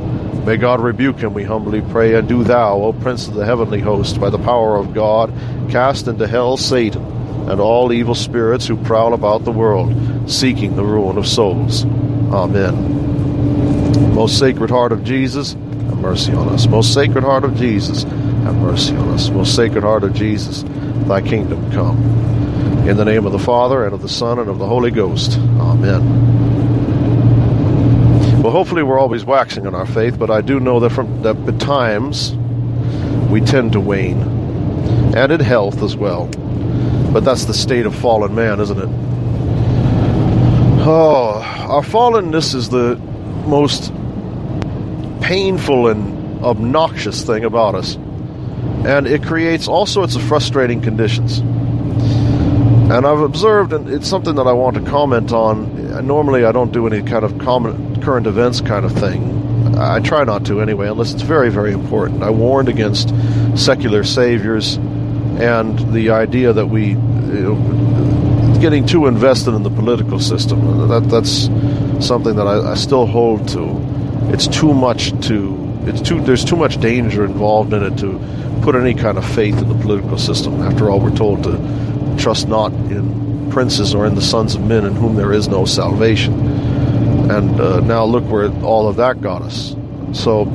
May 0.44 0.58
God 0.58 0.80
rebuke 0.80 1.18
him, 1.18 1.32
we 1.32 1.42
humbly 1.42 1.80
pray, 1.80 2.14
and 2.14 2.28
do 2.28 2.44
thou, 2.44 2.74
O 2.82 2.92
Prince 2.92 3.28
of 3.28 3.34
the 3.34 3.46
heavenly 3.46 3.80
host, 3.80 4.20
by 4.20 4.28
the 4.28 4.38
power 4.38 4.76
of 4.76 4.92
God, 4.92 5.32
cast 5.70 6.06
into 6.06 6.26
hell 6.26 6.58
Satan 6.58 7.02
and 7.48 7.60
all 7.60 7.92
evil 7.92 8.14
spirits 8.14 8.66
who 8.66 8.76
prowl 8.76 9.14
about 9.14 9.44
the 9.44 9.52
world, 9.52 10.30
seeking 10.30 10.76
the 10.76 10.84
ruin 10.84 11.18
of 11.18 11.26
souls. 11.26 11.84
Amen. 12.32 14.14
Most 14.14 14.38
Sacred 14.38 14.70
Heart 14.70 14.92
of 14.92 15.02
Jesus, 15.04 15.52
have 15.52 15.98
mercy 15.98 16.32
on 16.32 16.48
us. 16.48 16.66
Most 16.66 16.94
Sacred 16.94 17.24
Heart 17.24 17.44
of 17.44 17.56
Jesus, 17.56 18.04
have 18.04 18.56
mercy 18.56 18.94
on 18.96 19.08
us. 19.10 19.30
Most 19.30 19.54
Sacred 19.54 19.82
Heart 19.82 20.04
of 20.04 20.14
Jesus, 20.14 20.62
thy 21.06 21.20
kingdom 21.20 21.70
come. 21.72 21.98
In 22.88 22.96
the 22.96 23.04
name 23.04 23.26
of 23.26 23.32
the 23.32 23.38
Father, 23.38 23.84
and 23.84 23.94
of 23.94 24.02
the 24.02 24.08
Son, 24.08 24.38
and 24.38 24.48
of 24.48 24.58
the 24.58 24.66
Holy 24.66 24.90
Ghost. 24.90 25.38
Amen. 25.58 26.43
Well, 28.44 28.52
hopefully 28.52 28.82
we're 28.82 28.98
always 28.98 29.24
waxing 29.24 29.64
in 29.64 29.74
our 29.74 29.86
faith, 29.86 30.18
but 30.18 30.30
I 30.30 30.42
do 30.42 30.60
know 30.60 30.78
that 30.80 30.90
from 30.90 31.22
that 31.22 31.34
at 31.48 31.58
times 31.58 32.34
we 33.30 33.40
tend 33.40 33.72
to 33.72 33.80
wane. 33.80 34.20
And 35.16 35.32
in 35.32 35.40
health 35.40 35.82
as 35.82 35.96
well. 35.96 36.26
But 37.10 37.24
that's 37.24 37.46
the 37.46 37.54
state 37.54 37.86
of 37.86 37.94
fallen 37.94 38.34
man, 38.34 38.60
isn't 38.60 38.78
it? 38.78 38.88
Oh, 40.86 41.40
our 41.70 41.80
fallenness 41.80 42.54
is 42.54 42.68
the 42.68 42.96
most 43.46 43.90
painful 45.22 45.88
and 45.88 46.44
obnoxious 46.44 47.24
thing 47.24 47.46
about 47.46 47.74
us 47.74 47.94
and 48.84 49.06
it 49.06 49.22
creates 49.22 49.68
all 49.68 49.86
sorts 49.86 50.16
of 50.16 50.22
frustrating 50.22 50.82
conditions. 50.82 51.38
And 51.38 53.06
I've 53.06 53.20
observed, 53.20 53.72
and 53.72 53.88
it's 53.88 54.06
something 54.06 54.34
that 54.34 54.46
I 54.46 54.52
want 54.52 54.76
to 54.76 54.82
comment 54.82 55.32
on. 55.32 55.83
Normally, 56.02 56.44
I 56.44 56.52
don't 56.52 56.72
do 56.72 56.86
any 56.86 57.02
kind 57.02 57.24
of 57.24 57.38
current 57.38 58.26
events 58.26 58.60
kind 58.60 58.84
of 58.84 58.92
thing. 58.92 59.76
I 59.76 60.00
try 60.00 60.24
not 60.24 60.46
to 60.46 60.60
anyway, 60.60 60.88
unless 60.88 61.12
it's 61.12 61.22
very, 61.22 61.50
very 61.50 61.72
important. 61.72 62.22
I 62.22 62.30
warned 62.30 62.68
against 62.68 63.12
secular 63.56 64.04
saviors 64.04 64.76
and 64.76 65.78
the 65.92 66.10
idea 66.10 66.52
that 66.52 66.66
we 66.66 66.90
you 66.90 66.96
know, 66.96 68.60
getting 68.60 68.86
too 68.86 69.06
invested 69.06 69.54
in 69.54 69.62
the 69.62 69.70
political 69.70 70.20
system. 70.20 70.88
That 70.88 71.08
that's 71.08 71.48
something 72.06 72.36
that 72.36 72.46
I, 72.46 72.72
I 72.72 72.74
still 72.74 73.06
hold 73.06 73.48
to. 73.48 73.80
It's 74.32 74.46
too 74.46 74.72
much 74.72 75.10
to. 75.26 75.82
It's 75.86 76.00
too. 76.00 76.20
There's 76.20 76.44
too 76.44 76.56
much 76.56 76.80
danger 76.80 77.24
involved 77.24 77.72
in 77.72 77.82
it 77.82 77.98
to 77.98 78.20
put 78.62 78.74
any 78.74 78.94
kind 78.94 79.18
of 79.18 79.24
faith 79.24 79.58
in 79.58 79.68
the 79.68 79.74
political 79.74 80.18
system. 80.18 80.62
After 80.62 80.88
all, 80.90 81.00
we're 81.00 81.16
told 81.16 81.42
to 81.44 82.16
trust 82.16 82.48
not 82.48 82.72
in 82.72 83.33
princes 83.54 83.94
or 83.94 84.04
in 84.04 84.16
the 84.16 84.22
sons 84.22 84.56
of 84.56 84.66
men 84.66 84.84
in 84.84 84.94
whom 84.96 85.14
there 85.14 85.32
is 85.32 85.48
no 85.48 85.64
salvation. 85.64 86.34
And 87.30 87.58
uh, 87.60 87.80
now 87.80 88.04
look 88.04 88.24
where 88.24 88.52
all 88.62 88.88
of 88.88 88.96
that 88.96 89.22
got 89.22 89.42
us. 89.42 89.74
So 90.12 90.46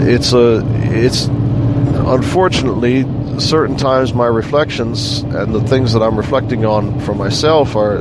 it's 0.00 0.32
a 0.32 0.62
it's 0.90 1.26
unfortunately 1.26 3.02
certain 3.40 3.76
times 3.76 4.14
my 4.14 4.26
reflections 4.26 5.20
and 5.20 5.54
the 5.54 5.60
things 5.62 5.92
that 5.92 6.02
I'm 6.02 6.16
reflecting 6.16 6.64
on 6.64 7.00
for 7.00 7.14
myself 7.14 7.76
are 7.76 8.00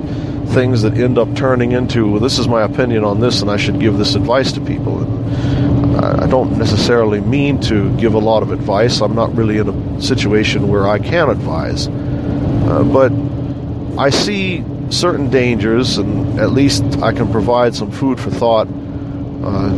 things 0.53 0.83
that 0.83 0.93
end 0.93 1.17
up 1.17 1.35
turning 1.35 1.73
into 1.73 2.09
well, 2.11 2.21
this 2.21 2.39
is 2.39 2.47
my 2.47 2.61
opinion 2.61 3.03
on 3.03 3.19
this, 3.19 3.41
and 3.41 3.49
I 3.49 3.57
should 3.57 3.79
give 3.79 3.97
this 3.97 4.15
advice 4.15 4.51
to 4.53 4.61
people. 4.61 5.01
And 5.01 5.97
I 5.97 6.27
don't 6.27 6.57
necessarily 6.57 7.19
mean 7.19 7.59
to 7.61 7.95
give 7.97 8.13
a 8.13 8.19
lot 8.19 8.43
of 8.43 8.51
advice. 8.51 9.01
I'm 9.01 9.15
not 9.15 9.35
really 9.35 9.57
in 9.57 9.67
a 9.69 10.01
situation 10.01 10.67
where 10.67 10.87
I 10.87 10.99
can 10.99 11.29
advise, 11.29 11.87
uh, 11.87 12.83
but 12.83 13.11
I 13.97 14.11
see 14.11 14.63
certain 14.91 15.29
dangers, 15.29 15.97
and 15.97 16.39
at 16.39 16.51
least 16.51 16.83
I 17.01 17.11
can 17.13 17.31
provide 17.31 17.75
some 17.75 17.91
food 17.91 18.19
for 18.19 18.29
thought. 18.29 18.67
Uh, 18.67 19.71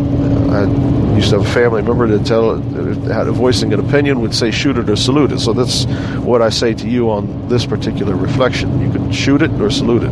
I 0.51 1.15
used 1.15 1.29
to 1.29 1.39
have 1.39 1.47
a 1.47 1.53
family 1.53 1.81
member 1.81 2.05
to 2.07 2.21
tell, 2.23 2.59
had 2.59 3.27
a 3.27 3.31
voicing 3.31 3.71
an 3.71 3.79
opinion, 3.79 4.19
would 4.19 4.35
say 4.35 4.51
shoot 4.51 4.77
it 4.77 4.89
or 4.89 4.97
salute 4.97 5.31
it. 5.31 5.39
So 5.39 5.53
that's 5.53 5.85
what 6.17 6.41
I 6.41 6.49
say 6.49 6.73
to 6.73 6.89
you 6.89 7.09
on 7.09 7.47
this 7.47 7.65
particular 7.65 8.15
reflection. 8.15 8.81
You 8.81 8.91
can 8.91 9.11
shoot 9.11 9.41
it 9.41 9.51
or 9.61 9.69
salute 9.69 10.03
it. 10.03 10.09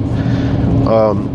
Um, 0.87 1.33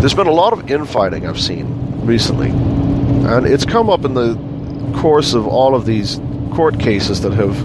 there's 0.00 0.14
been 0.14 0.26
a 0.26 0.32
lot 0.32 0.52
of 0.52 0.70
infighting 0.70 1.26
I've 1.26 1.40
seen 1.40 2.04
recently, 2.04 2.50
and 2.50 3.46
it's 3.46 3.64
come 3.64 3.88
up 3.88 4.04
in 4.04 4.12
the 4.14 4.34
course 4.96 5.32
of 5.32 5.46
all 5.46 5.74
of 5.74 5.86
these 5.86 6.20
court 6.52 6.78
cases 6.78 7.22
that 7.22 7.32
have 7.32 7.56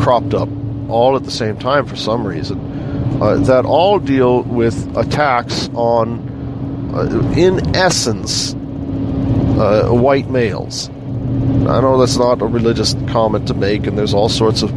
cropped 0.00 0.34
up 0.34 0.48
all 0.90 1.16
at 1.16 1.24
the 1.24 1.30
same 1.30 1.58
time 1.58 1.86
for 1.86 1.96
some 1.96 2.26
reason, 2.26 2.58
uh, 3.22 3.36
that 3.36 3.64
all 3.64 3.98
deal 3.98 4.42
with 4.42 4.96
attacks 4.96 5.68
on, 5.74 6.92
uh, 6.94 7.32
in 7.36 7.74
essence, 7.76 8.54
uh, 8.54 9.88
white 9.90 10.28
males. 10.28 10.88
I 10.88 11.80
know 11.80 11.98
that's 11.98 12.16
not 12.16 12.42
a 12.42 12.46
religious 12.46 12.94
comment 13.08 13.48
to 13.48 13.54
make, 13.54 13.86
and 13.86 13.96
there's 13.96 14.14
all 14.14 14.28
sorts 14.28 14.62
of 14.62 14.70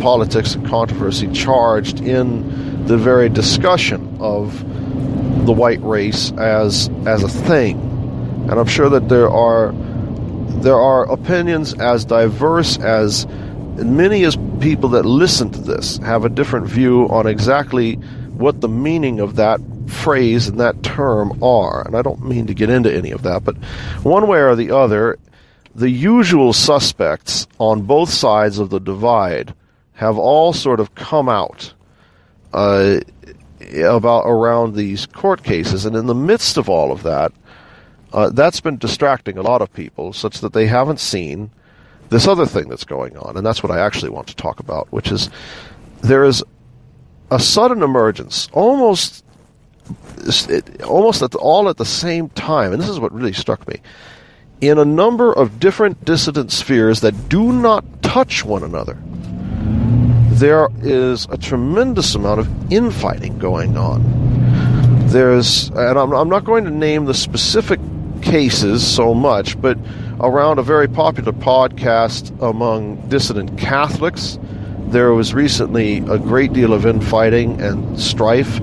politics 0.00 0.54
and 0.54 0.66
controversy 0.66 1.28
charged 1.28 2.00
in 2.00 2.86
the 2.86 2.96
very 2.96 3.28
discussion 3.28 4.16
of 4.20 4.58
the 5.46 5.52
white 5.52 5.82
race 5.82 6.32
as 6.32 6.90
as 7.06 7.22
a 7.22 7.28
thing. 7.28 7.78
And 8.50 8.52
I'm 8.52 8.66
sure 8.66 8.88
that 8.88 9.08
there 9.08 9.30
are 9.30 9.72
there 10.62 10.76
are 10.76 11.10
opinions 11.10 11.74
as 11.74 12.04
diverse 12.04 12.78
as 12.78 13.26
many 13.76 14.24
as 14.24 14.36
people 14.60 14.88
that 14.90 15.04
listen 15.04 15.50
to 15.50 15.60
this 15.60 15.98
have 15.98 16.24
a 16.24 16.28
different 16.28 16.66
view 16.66 17.06
on 17.08 17.26
exactly 17.26 17.94
what 17.94 18.60
the 18.60 18.68
meaning 18.68 19.20
of 19.20 19.36
that 19.36 19.60
phrase 19.86 20.48
and 20.48 20.58
that 20.60 20.82
term 20.82 21.42
are. 21.42 21.86
And 21.86 21.96
I 21.96 22.02
don't 22.02 22.24
mean 22.24 22.46
to 22.46 22.54
get 22.54 22.70
into 22.70 22.92
any 22.92 23.10
of 23.10 23.22
that, 23.22 23.44
but 23.44 23.56
one 24.02 24.26
way 24.26 24.40
or 24.40 24.54
the 24.56 24.70
other, 24.70 25.18
the 25.74 25.90
usual 25.90 26.52
suspects 26.52 27.46
on 27.58 27.82
both 27.82 28.10
sides 28.10 28.58
of 28.58 28.70
the 28.70 28.80
divide 28.80 29.54
have 29.94 30.18
all 30.18 30.52
sort 30.52 30.80
of 30.80 30.94
come 30.94 31.28
out 31.28 31.72
uh, 32.52 33.00
about 33.76 34.24
around 34.26 34.74
these 34.74 35.06
court 35.06 35.42
cases, 35.42 35.84
and 35.86 35.96
in 35.96 36.06
the 36.06 36.14
midst 36.14 36.56
of 36.56 36.68
all 36.68 36.92
of 36.92 37.02
that, 37.04 37.32
uh, 38.12 38.28
that's 38.30 38.60
been 38.60 38.76
distracting 38.76 39.38
a 39.38 39.42
lot 39.42 39.62
of 39.62 39.72
people, 39.72 40.12
such 40.12 40.40
that 40.40 40.52
they 40.52 40.66
haven't 40.66 41.00
seen 41.00 41.50
this 42.12 42.28
other 42.28 42.46
thing 42.46 42.68
that's 42.68 42.84
going 42.84 43.16
on, 43.16 43.36
and 43.36 43.44
that's 43.44 43.62
what 43.62 43.72
I 43.72 43.80
actually 43.80 44.10
want 44.10 44.28
to 44.28 44.36
talk 44.36 44.60
about, 44.60 44.92
which 44.92 45.10
is 45.10 45.30
there 46.02 46.24
is 46.24 46.44
a 47.30 47.40
sudden 47.40 47.82
emergence, 47.82 48.48
almost, 48.52 49.24
almost 50.84 51.22
at 51.22 51.30
the, 51.30 51.38
all 51.38 51.68
at 51.68 51.78
the 51.78 51.86
same 51.86 52.28
time, 52.28 52.72
and 52.72 52.80
this 52.80 52.90
is 52.90 53.00
what 53.00 53.12
really 53.12 53.32
struck 53.32 53.66
me, 53.66 53.80
in 54.60 54.78
a 54.78 54.84
number 54.84 55.32
of 55.32 55.58
different 55.58 56.04
dissident 56.04 56.52
spheres 56.52 57.00
that 57.00 57.28
do 57.30 57.50
not 57.52 58.02
touch 58.02 58.44
one 58.44 58.62
another. 58.62 58.98
There 60.34 60.68
is 60.82 61.26
a 61.30 61.38
tremendous 61.38 62.14
amount 62.14 62.40
of 62.40 62.72
infighting 62.72 63.38
going 63.38 63.76
on. 63.76 65.08
There's, 65.08 65.70
and 65.70 65.98
I'm, 65.98 66.12
I'm 66.12 66.28
not 66.28 66.44
going 66.44 66.64
to 66.64 66.70
name 66.70 67.06
the 67.06 67.14
specific 67.14 67.80
cases 68.20 68.86
so 68.86 69.14
much, 69.14 69.60
but 69.60 69.78
around 70.20 70.58
a 70.58 70.62
very 70.62 70.88
popular 70.88 71.32
podcast 71.32 72.30
among 72.40 73.08
dissident 73.08 73.58
Catholics. 73.58 74.38
There 74.88 75.12
was 75.12 75.34
recently 75.34 75.98
a 75.98 76.18
great 76.18 76.52
deal 76.52 76.72
of 76.72 76.86
infighting 76.86 77.60
and 77.60 77.98
strife 77.98 78.60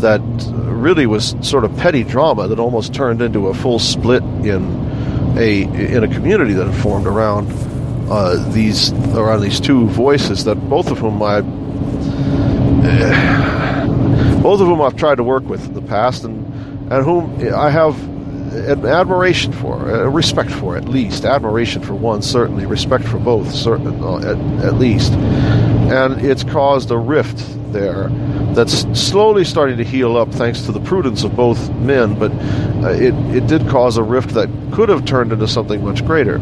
that 0.00 0.20
really 0.56 1.06
was 1.06 1.34
sort 1.42 1.64
of 1.64 1.76
petty 1.76 2.04
drama 2.04 2.48
that 2.48 2.58
almost 2.58 2.94
turned 2.94 3.22
into 3.22 3.48
a 3.48 3.54
full 3.54 3.78
split 3.78 4.22
in 4.22 4.80
a 5.36 5.62
in 5.62 6.04
a 6.04 6.08
community 6.08 6.52
that 6.54 6.66
had 6.66 6.82
formed 6.82 7.06
around 7.06 7.50
uh, 8.10 8.36
these 8.52 8.92
around 9.14 9.42
these 9.42 9.60
two 9.60 9.86
voices 9.88 10.44
that 10.44 10.56
both 10.68 10.90
of 10.90 10.98
whom 10.98 11.22
I 11.22 11.40
both 14.42 14.60
of 14.60 14.66
whom 14.66 14.80
I've 14.80 14.96
tried 14.96 15.16
to 15.16 15.22
work 15.22 15.44
with 15.44 15.64
in 15.66 15.74
the 15.74 15.82
past 15.82 16.24
and 16.24 16.46
and 16.92 17.04
whom 17.04 17.54
I 17.54 17.70
have 17.70 17.94
admiration 18.50 19.52
for, 19.52 19.78
respect 20.10 20.50
for 20.50 20.76
at 20.76 20.88
least, 20.88 21.24
admiration 21.24 21.82
for 21.82 21.94
one 21.94 22.22
certainly, 22.22 22.66
respect 22.66 23.04
for 23.04 23.18
both 23.18 23.54
certain 23.54 24.02
uh, 24.02 24.16
at, 24.18 24.64
at 24.64 24.74
least, 24.74 25.12
and 25.12 26.24
it's 26.24 26.44
caused 26.44 26.90
a 26.90 26.98
rift 26.98 27.38
there 27.72 28.08
that's 28.54 28.80
slowly 29.00 29.44
starting 29.44 29.76
to 29.76 29.84
heal 29.84 30.16
up 30.16 30.28
thanks 30.32 30.62
to 30.62 30.72
the 30.72 30.80
prudence 30.80 31.22
of 31.22 31.36
both 31.36 31.70
men, 31.74 32.18
but 32.18 32.32
uh, 32.32 32.90
it 32.90 33.14
it 33.34 33.46
did 33.46 33.68
cause 33.68 33.96
a 33.96 34.02
rift 34.02 34.30
that 34.30 34.48
could 34.72 34.88
have 34.88 35.04
turned 35.04 35.32
into 35.32 35.46
something 35.46 35.82
much 35.84 36.04
greater. 36.04 36.40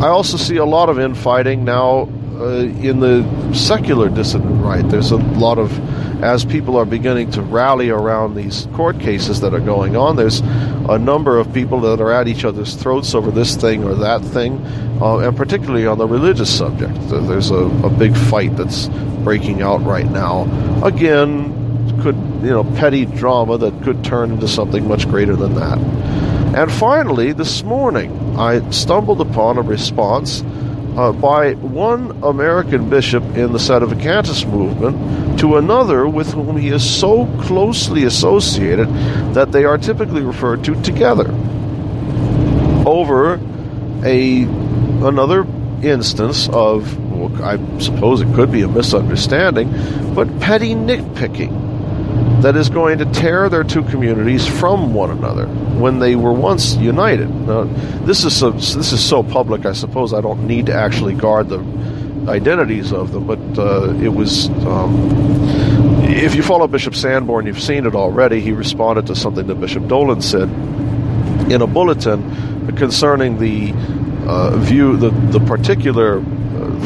I 0.00 0.08
also 0.08 0.36
see 0.36 0.56
a 0.56 0.64
lot 0.64 0.90
of 0.90 0.98
infighting 0.98 1.64
now 1.64 2.08
uh, 2.38 2.58
in 2.58 3.00
the 3.00 3.24
secular 3.54 4.10
dissident 4.10 4.62
right. 4.62 4.86
There's 4.86 5.10
a 5.10 5.16
lot 5.16 5.58
of 5.58 5.72
as 6.22 6.44
people 6.44 6.76
are 6.76 6.84
beginning 6.84 7.30
to 7.32 7.42
rally 7.42 7.90
around 7.90 8.34
these 8.34 8.66
court 8.74 8.98
cases 9.00 9.40
that 9.40 9.52
are 9.54 9.60
going 9.60 9.96
on, 9.96 10.16
there's 10.16 10.40
a 10.40 10.98
number 10.98 11.38
of 11.38 11.52
people 11.52 11.80
that 11.80 12.00
are 12.00 12.12
at 12.12 12.28
each 12.28 12.44
other's 12.44 12.74
throats 12.74 13.14
over 13.14 13.30
this 13.30 13.56
thing 13.56 13.84
or 13.84 13.94
that 13.94 14.22
thing, 14.22 14.58
uh, 15.00 15.18
and 15.18 15.36
particularly 15.36 15.86
on 15.86 15.98
the 15.98 16.06
religious 16.06 16.56
subject. 16.56 16.94
There's 17.08 17.50
a, 17.50 17.64
a 17.84 17.90
big 17.90 18.16
fight 18.16 18.56
that's 18.56 18.88
breaking 19.22 19.62
out 19.62 19.82
right 19.82 20.10
now. 20.10 20.44
Again, 20.84 21.52
could 22.02 22.16
you 22.42 22.50
know 22.50 22.64
petty 22.76 23.04
drama 23.04 23.58
that 23.58 23.82
could 23.82 24.04
turn 24.04 24.30
into 24.30 24.48
something 24.48 24.86
much 24.86 25.08
greater 25.08 25.36
than 25.36 25.54
that. 25.54 25.78
And 26.56 26.72
finally, 26.72 27.32
this 27.32 27.62
morning, 27.62 28.38
I 28.38 28.68
stumbled 28.70 29.20
upon 29.20 29.58
a 29.58 29.62
response 29.62 30.42
uh, 30.96 31.12
by 31.12 31.52
one 31.54 32.22
American 32.22 32.88
bishop 32.88 33.22
in 33.36 33.52
the 33.52 33.58
Sedevacantists 33.58 34.50
movement 34.50 35.38
to 35.40 35.56
another 35.56 36.08
with 36.08 36.32
whom 36.32 36.56
he 36.56 36.68
is 36.68 36.88
so 36.88 37.26
closely 37.42 38.04
associated 38.04 38.88
that 39.34 39.52
they 39.52 39.64
are 39.64 39.76
typically 39.76 40.22
referred 40.22 40.64
to 40.64 40.80
together. 40.82 41.30
Over 42.86 43.34
a 44.04 44.42
another 45.04 45.46
instance 45.82 46.48
of 46.48 46.98
well, 47.10 47.42
I 47.42 47.56
suppose 47.78 48.20
it 48.20 48.34
could 48.34 48.50
be 48.50 48.62
a 48.62 48.68
misunderstanding, 48.68 49.70
but 50.14 50.40
petty 50.40 50.74
nitpicking 50.74 51.65
that 52.42 52.56
is 52.56 52.68
going 52.68 52.98
to 52.98 53.06
tear 53.06 53.48
their 53.48 53.64
two 53.64 53.82
communities 53.84 54.46
from 54.46 54.94
one 54.94 55.10
another 55.10 55.46
when 55.46 55.98
they 55.98 56.16
were 56.16 56.32
once 56.32 56.76
united. 56.76 57.28
Now, 57.28 57.64
this 58.04 58.24
is 58.24 58.36
so, 58.36 58.50
this 58.50 58.92
is 58.92 59.04
so 59.04 59.22
public. 59.22 59.66
I 59.66 59.72
suppose 59.72 60.12
I 60.12 60.20
don't 60.20 60.46
need 60.46 60.66
to 60.66 60.74
actually 60.74 61.14
guard 61.14 61.48
the 61.48 61.58
identities 62.28 62.92
of 62.92 63.12
them, 63.12 63.26
but 63.26 63.38
uh, 63.58 63.94
it 63.94 64.08
was. 64.08 64.48
Um, 64.66 65.56
if 66.08 66.34
you 66.34 66.42
follow 66.42 66.66
Bishop 66.66 66.94
Sanborn, 66.94 67.46
you've 67.46 67.60
seen 67.60 67.86
it 67.86 67.94
already. 67.94 68.40
He 68.40 68.52
responded 68.52 69.06
to 69.06 69.16
something 69.16 69.46
that 69.46 69.56
Bishop 69.56 69.88
Dolan 69.88 70.22
said 70.22 70.48
in 71.50 71.62
a 71.62 71.66
bulletin 71.66 72.76
concerning 72.76 73.38
the 73.38 73.72
uh, 74.26 74.56
view, 74.56 74.96
the 74.96 75.10
the 75.10 75.40
particular 75.40 76.20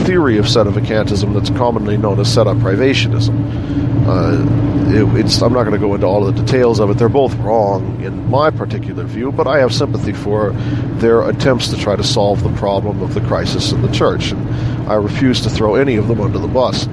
theory 0.05 0.38
of 0.38 0.47
sedevacantism 0.47 1.35
that's 1.35 1.51
commonly 1.51 1.97
known 1.97 2.21
as 2.21 2.35
sedeprivationism. 2.35 4.07
Uh, 4.07 4.61
it, 4.93 5.43
I'm 5.43 5.53
not 5.53 5.64
going 5.64 5.73
to 5.73 5.79
go 5.79 5.95
into 5.95 6.07
all 6.07 6.27
of 6.27 6.35
the 6.35 6.43
details 6.43 6.81
of 6.81 6.90
it. 6.90 6.99
They're 6.99 7.09
both 7.09 7.35
wrong 7.37 8.03
in 8.03 8.29
my 8.31 8.51
particular 8.51 9.05
view, 9.05 9.31
but 9.31 9.47
I 9.47 9.59
have 9.59 9.73
sympathy 9.73 10.12
for 10.12 10.51
their 10.99 11.29
attempts 11.29 11.69
to 11.69 11.77
try 11.77 11.97
to 11.97 12.05
solve 12.05 12.43
the 12.43 12.53
problem 12.55 13.03
of 13.03 13.14
the 13.14 13.21
crisis 13.23 13.73
in 13.73 13.83
the 13.83 13.93
church, 13.93 14.33
and 14.33 14.90
I 14.90 14.95
refuse 14.95 15.40
to 15.43 15.51
throw 15.51 15.75
any 15.77 15.97
of 15.97 16.09
them 16.09 16.21
under 16.21 16.38
the 16.38 16.49
bus. 16.49 16.88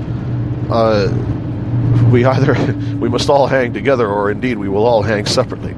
Uh, 0.69 1.11
we 2.11 2.25
either 2.25 2.53
we 2.99 3.09
must 3.09 3.29
all 3.29 3.47
hang 3.47 3.73
together, 3.73 4.07
or 4.07 4.29
indeed 4.29 4.57
we 4.57 4.69
will 4.69 4.85
all 4.85 5.01
hang 5.01 5.25
separately. 5.25 5.75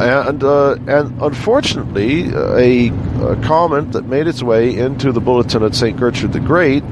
And 0.00 0.42
uh, 0.42 0.76
and 0.86 1.20
unfortunately, 1.20 2.30
a, 2.32 2.88
a, 2.88 3.36
comment 3.42 3.92
that 3.92 4.06
made 4.06 4.26
its 4.26 4.42
way 4.42 4.74
into 4.74 5.12
the 5.12 5.20
bulletin 5.20 5.62
at 5.62 5.74
St. 5.74 5.98
Gertrude 5.98 6.32
the 6.32 6.40
Great 6.40 6.82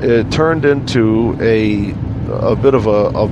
it 0.00 0.30
turned 0.30 0.64
into 0.64 1.36
a 1.40 1.90
a 2.30 2.54
bit 2.54 2.74
of 2.74 2.86
a, 2.86 2.90
a, 2.90 3.26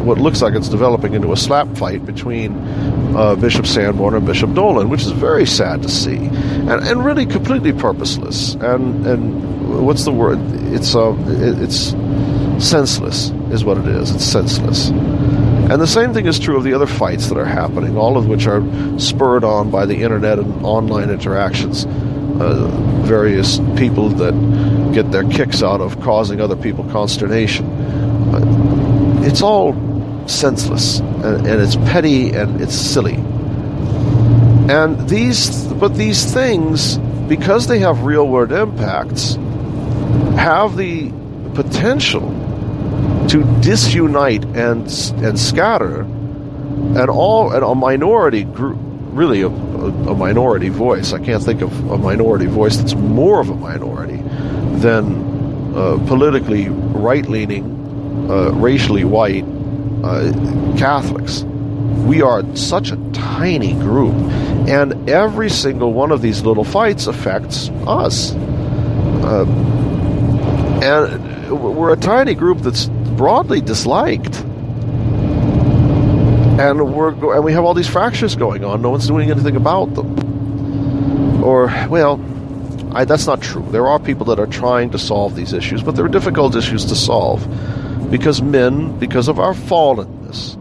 what 0.00 0.18
looks 0.18 0.40
like 0.40 0.54
it's 0.54 0.68
developing 0.68 1.14
into 1.14 1.32
a 1.32 1.36
slap 1.36 1.68
fight 1.76 2.06
between 2.06 2.56
uh, 3.16 3.34
Bishop 3.36 3.66
Sanborn 3.66 4.14
and 4.14 4.24
Bishop 4.24 4.54
Dolan, 4.54 4.88
which 4.88 5.02
is 5.02 5.10
very 5.10 5.46
sad 5.46 5.82
to 5.82 5.88
see, 5.88 6.16
and, 6.16 6.70
and 6.70 7.04
really 7.04 7.26
completely 7.26 7.72
purposeless. 7.72 8.54
And 8.54 9.06
and 9.06 9.86
what's 9.86 10.04
the 10.04 10.12
word? 10.12 10.38
It's 10.72 10.94
uh, 10.94 11.14
it, 11.28 11.62
it's 11.62 11.90
senseless. 12.64 13.30
is 13.50 13.64
what 13.64 13.78
it 13.78 13.86
is. 13.86 14.10
It's 14.10 14.24
senseless. 14.24 14.90
And 15.70 15.82
the 15.82 15.86
same 15.86 16.14
thing 16.14 16.26
is 16.26 16.38
true 16.38 16.56
of 16.56 16.64
the 16.64 16.72
other 16.72 16.86
fights 16.86 17.28
that 17.28 17.36
are 17.36 17.44
happening, 17.44 17.98
all 17.98 18.16
of 18.16 18.26
which 18.26 18.46
are 18.46 18.62
spurred 18.98 19.44
on 19.44 19.70
by 19.70 19.84
the 19.84 19.96
internet 19.96 20.38
and 20.38 20.64
online 20.64 21.10
interactions. 21.10 21.84
Uh, 22.40 22.68
various 23.02 23.58
people 23.76 24.08
that 24.10 24.32
get 24.94 25.10
their 25.10 25.24
kicks 25.24 25.62
out 25.62 25.80
of 25.80 26.00
causing 26.00 26.40
other 26.40 26.56
people 26.56 26.84
consternation. 26.84 27.66
Uh, 27.66 29.24
it's 29.26 29.42
all 29.42 29.74
senseless, 30.28 31.00
and, 31.00 31.46
and 31.46 31.60
it's 31.60 31.76
petty, 31.76 32.30
and 32.30 32.60
it's 32.60 32.74
silly. 32.74 33.16
And 34.70 35.08
these, 35.08 35.66
but 35.66 35.96
these 35.96 36.32
things, 36.32 36.98
because 37.28 37.66
they 37.66 37.80
have 37.80 38.04
real 38.04 38.26
world 38.28 38.52
impacts, 38.52 39.34
have 40.36 40.76
the 40.76 41.10
potential 41.54 42.30
to 43.28 43.44
disunite 43.60 44.44
and 44.56 44.88
and 45.22 45.38
scatter 45.38 46.00
and 46.00 47.10
all 47.10 47.52
and 47.52 47.62
a 47.62 47.74
minority 47.74 48.44
group 48.44 48.78
really 49.12 49.42
a, 49.42 49.48
a, 49.48 50.14
minority 50.14 50.68
voice. 50.68 51.12
I 51.12 51.18
can't 51.18 51.42
think 51.42 51.60
of 51.60 51.90
a 51.90 51.98
minority 51.98 52.46
voice 52.46 52.76
that's 52.76 52.94
more 52.94 53.40
of 53.40 53.50
a 53.50 53.54
minority 53.54 54.18
than 54.78 55.74
uh, 55.74 55.98
politically 56.06 56.68
right-leaning 56.68 58.30
uh, 58.30 58.50
racially 58.52 59.04
white 59.04 59.44
uh, 60.04 60.30
catholics. 60.78 61.42
We 61.42 62.22
are 62.22 62.44
such 62.54 62.92
a 62.92 62.96
tiny 63.12 63.72
group 63.72 64.14
and 64.68 65.08
every 65.08 65.50
single 65.50 65.92
one 65.92 66.12
of 66.12 66.22
these 66.22 66.42
little 66.42 66.64
fights 66.64 67.06
affects 67.06 67.70
us. 67.86 68.34
Uh, 69.24 69.46
and 70.82 71.50
we're 71.50 71.92
a 71.92 71.96
tiny 71.96 72.34
group 72.34 72.58
that's 72.58 72.88
broadly 73.18 73.60
disliked. 73.60 74.36
And 76.58 76.94
we're 76.94 77.34
and 77.34 77.44
we 77.44 77.52
have 77.52 77.64
all 77.64 77.74
these 77.74 77.88
fractures 77.88 78.34
going 78.36 78.64
on. 78.64 78.80
No 78.80 78.90
one's 78.90 79.06
doing 79.06 79.30
anything 79.30 79.56
about 79.56 79.94
them. 79.94 81.44
Or 81.44 81.66
well, 81.90 82.18
I, 82.92 83.04
that's 83.04 83.26
not 83.26 83.42
true. 83.42 83.66
There 83.70 83.86
are 83.86 83.98
people 83.98 84.26
that 84.26 84.38
are 84.38 84.46
trying 84.46 84.90
to 84.90 84.98
solve 84.98 85.34
these 85.36 85.52
issues, 85.52 85.82
but 85.82 85.94
they're 85.94 86.08
difficult 86.08 86.56
issues 86.56 86.86
to 86.86 86.94
solve 86.94 87.46
because 88.10 88.40
men, 88.40 88.98
because 88.98 89.28
of 89.28 89.38
our 89.38 89.52
fallenness, 89.52 90.56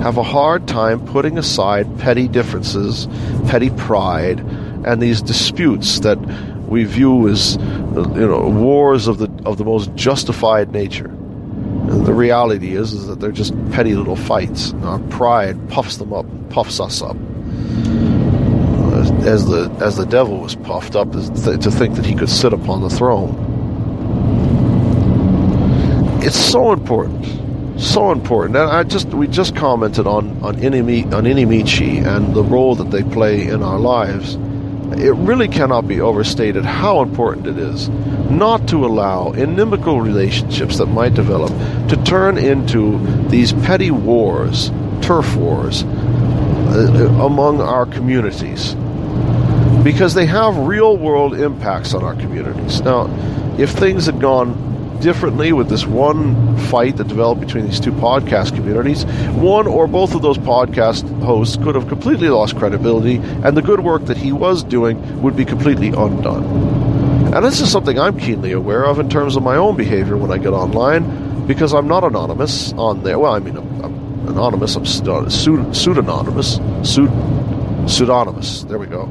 have 0.00 0.18
a 0.18 0.22
hard 0.22 0.68
time 0.68 1.04
putting 1.06 1.38
aside 1.38 1.98
petty 1.98 2.28
differences, 2.28 3.08
petty 3.48 3.70
pride, 3.70 4.40
and 4.84 5.00
these 5.00 5.22
disputes 5.22 6.00
that 6.00 6.18
we 6.68 6.84
view 6.84 7.28
as 7.28 7.56
you 7.56 8.26
know 8.26 8.48
wars 8.48 9.06
of 9.06 9.18
the 9.18 9.30
of 9.46 9.58
the 9.58 9.64
most 9.64 9.94
justified 9.94 10.72
nature. 10.72 11.10
The 11.86 12.14
reality 12.14 12.76
is, 12.76 12.92
is 12.92 13.06
that 13.08 13.20
they're 13.20 13.30
just 13.30 13.54
petty 13.70 13.94
little 13.94 14.16
fights. 14.16 14.72
Our 14.82 14.98
pride 14.98 15.68
puffs 15.68 15.98
them 15.98 16.12
up, 16.12 16.26
puffs 16.50 16.80
us 16.80 17.02
up. 17.02 17.16
As 19.26 19.46
the 19.46 19.70
as 19.80 19.96
the 19.96 20.06
devil 20.06 20.38
was 20.40 20.54
puffed 20.54 20.96
up 20.96 21.12
to 21.12 21.70
think 21.70 21.96
that 21.96 22.06
he 22.06 22.14
could 22.14 22.30
sit 22.30 22.52
upon 22.52 22.80
the 22.80 22.90
throne. 22.90 23.52
It's 26.22 26.38
so 26.38 26.72
important, 26.72 27.80
so 27.80 28.12
important. 28.12 28.56
And 28.56 28.70
I 28.70 28.82
just 28.82 29.08
we 29.08 29.26
just 29.26 29.54
commented 29.54 30.06
on 30.06 30.42
on 30.42 30.56
Inimi, 30.62 31.04
on 31.12 31.26
and 31.26 32.34
the 32.34 32.42
role 32.42 32.74
that 32.76 32.90
they 32.90 33.02
play 33.02 33.46
in 33.46 33.62
our 33.62 33.78
lives 33.78 34.38
it 34.98 35.12
really 35.12 35.48
cannot 35.48 35.86
be 35.86 36.00
overstated 36.00 36.64
how 36.64 37.02
important 37.02 37.46
it 37.46 37.58
is 37.58 37.88
not 38.30 38.68
to 38.68 38.84
allow 38.84 39.32
inimical 39.32 40.00
relationships 40.00 40.78
that 40.78 40.86
might 40.86 41.14
develop 41.14 41.50
to 41.88 41.96
turn 42.04 42.38
into 42.38 42.98
these 43.28 43.52
petty 43.52 43.90
wars, 43.90 44.70
turf 45.02 45.36
wars, 45.36 45.84
uh, 45.84 47.18
among 47.22 47.60
our 47.60 47.86
communities. 47.86 48.74
Because 49.84 50.14
they 50.14 50.26
have 50.26 50.56
real 50.56 50.96
world 50.96 51.34
impacts 51.34 51.94
on 51.94 52.02
our 52.02 52.14
communities. 52.14 52.80
Now, 52.80 53.08
if 53.58 53.70
things 53.70 54.06
had 54.06 54.20
gone 54.20 54.73
differently 55.00 55.52
with 55.52 55.68
this 55.68 55.86
one 55.86 56.56
fight 56.68 56.96
that 56.96 57.08
developed 57.08 57.40
between 57.40 57.66
these 57.66 57.80
two 57.80 57.92
podcast 57.92 58.54
communities, 58.54 59.04
one 59.34 59.66
or 59.66 59.86
both 59.86 60.14
of 60.14 60.22
those 60.22 60.38
podcast 60.38 61.08
hosts 61.22 61.56
could 61.56 61.74
have 61.74 61.88
completely 61.88 62.28
lost 62.28 62.56
credibility, 62.56 63.16
and 63.16 63.56
the 63.56 63.62
good 63.62 63.80
work 63.80 64.04
that 64.06 64.16
he 64.16 64.32
was 64.32 64.64
doing 64.64 65.22
would 65.22 65.36
be 65.36 65.44
completely 65.44 65.88
undone. 65.88 66.44
And 67.34 67.44
this 67.44 67.60
is 67.60 67.70
something 67.70 67.98
I'm 67.98 68.18
keenly 68.18 68.52
aware 68.52 68.84
of 68.84 68.98
in 68.98 69.08
terms 69.08 69.36
of 69.36 69.42
my 69.42 69.56
own 69.56 69.76
behavior 69.76 70.16
when 70.16 70.30
I 70.30 70.38
get 70.38 70.52
online, 70.52 71.46
because 71.46 71.74
I'm 71.74 71.88
not 71.88 72.04
anonymous 72.04 72.72
on 72.74 73.02
there. 73.02 73.18
Well, 73.18 73.34
I 73.34 73.40
mean, 73.40 73.56
I'm, 73.56 73.84
I'm 73.84 74.28
anonymous, 74.28 74.76
I'm 74.76 74.84
pseudonymous, 74.84 76.60
pseudonymous. 77.86 78.62
There 78.68 78.78
we 78.78 78.86
go. 78.86 79.10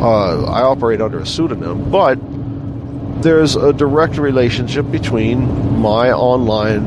Uh, 0.00 0.44
I 0.44 0.62
operate 0.62 1.00
under 1.00 1.18
a 1.18 1.26
pseudonym, 1.26 1.90
but 1.90 2.18
there's 3.24 3.56
a 3.56 3.72
direct 3.72 4.18
relationship 4.18 4.88
between 4.90 5.80
my 5.80 6.12
online 6.12 6.84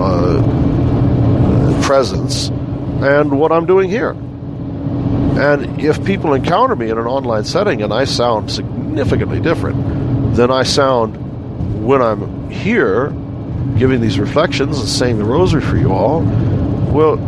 uh, 0.00 1.82
presence 1.84 2.48
and 2.48 3.38
what 3.38 3.52
I'm 3.52 3.66
doing 3.66 3.90
here. 3.90 4.12
And 5.38 5.80
if 5.80 6.02
people 6.04 6.32
encounter 6.32 6.74
me 6.74 6.88
in 6.88 6.96
an 6.96 7.06
online 7.06 7.44
setting 7.44 7.82
and 7.82 7.92
I 7.92 8.04
sound 8.04 8.50
significantly 8.50 9.38
different 9.38 10.34
than 10.34 10.50
I 10.50 10.62
sound 10.62 11.84
when 11.84 12.00
I'm 12.00 12.50
here 12.50 13.10
giving 13.78 14.00
these 14.00 14.18
reflections 14.18 14.78
and 14.78 14.88
saying 14.88 15.18
the 15.18 15.24
rosary 15.24 15.60
for 15.60 15.76
you 15.76 15.92
all, 15.92 16.22
well, 16.90 17.18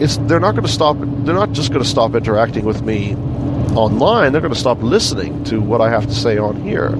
it's 0.00 0.16
they're 0.16 0.40
not 0.40 0.52
going 0.52 0.66
to 0.66 0.72
stop 0.72 0.96
they're 0.98 1.34
not 1.34 1.52
just 1.52 1.70
going 1.70 1.82
to 1.82 1.88
stop 1.88 2.14
interacting 2.14 2.64
with 2.64 2.82
me 2.82 3.14
online, 3.74 4.32
they're 4.32 4.40
going 4.40 4.52
to 4.52 4.58
stop 4.58 4.82
listening 4.82 5.44
to 5.44 5.60
what 5.60 5.82
I 5.82 5.90
have 5.90 6.06
to 6.06 6.14
say 6.14 6.38
on 6.38 6.62
here 6.62 6.94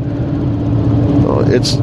it's 1.41 1.77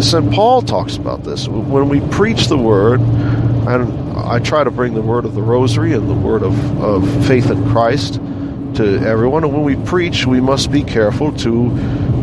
St. 0.00 0.32
Paul 0.32 0.62
talks 0.62 0.96
about 0.96 1.22
this. 1.22 1.48
When 1.48 1.88
we 1.88 2.00
preach 2.00 2.46
the 2.46 2.58
word, 2.58 3.00
and 3.00 4.18
I 4.18 4.38
try 4.38 4.64
to 4.64 4.70
bring 4.70 4.94
the 4.94 5.02
word 5.02 5.24
of 5.24 5.34
the 5.34 5.42
rosary 5.42 5.92
and 5.92 6.08
the 6.08 6.14
word 6.14 6.42
of, 6.42 6.82
of 6.82 7.26
faith 7.26 7.50
in 7.50 7.68
Christ 7.70 8.14
to 8.14 9.00
everyone, 9.06 9.44
and 9.44 9.52
when 9.52 9.62
we 9.62 9.76
preach, 9.76 10.26
we 10.26 10.40
must 10.40 10.70
be 10.70 10.82
careful 10.82 11.32
to 11.38 11.70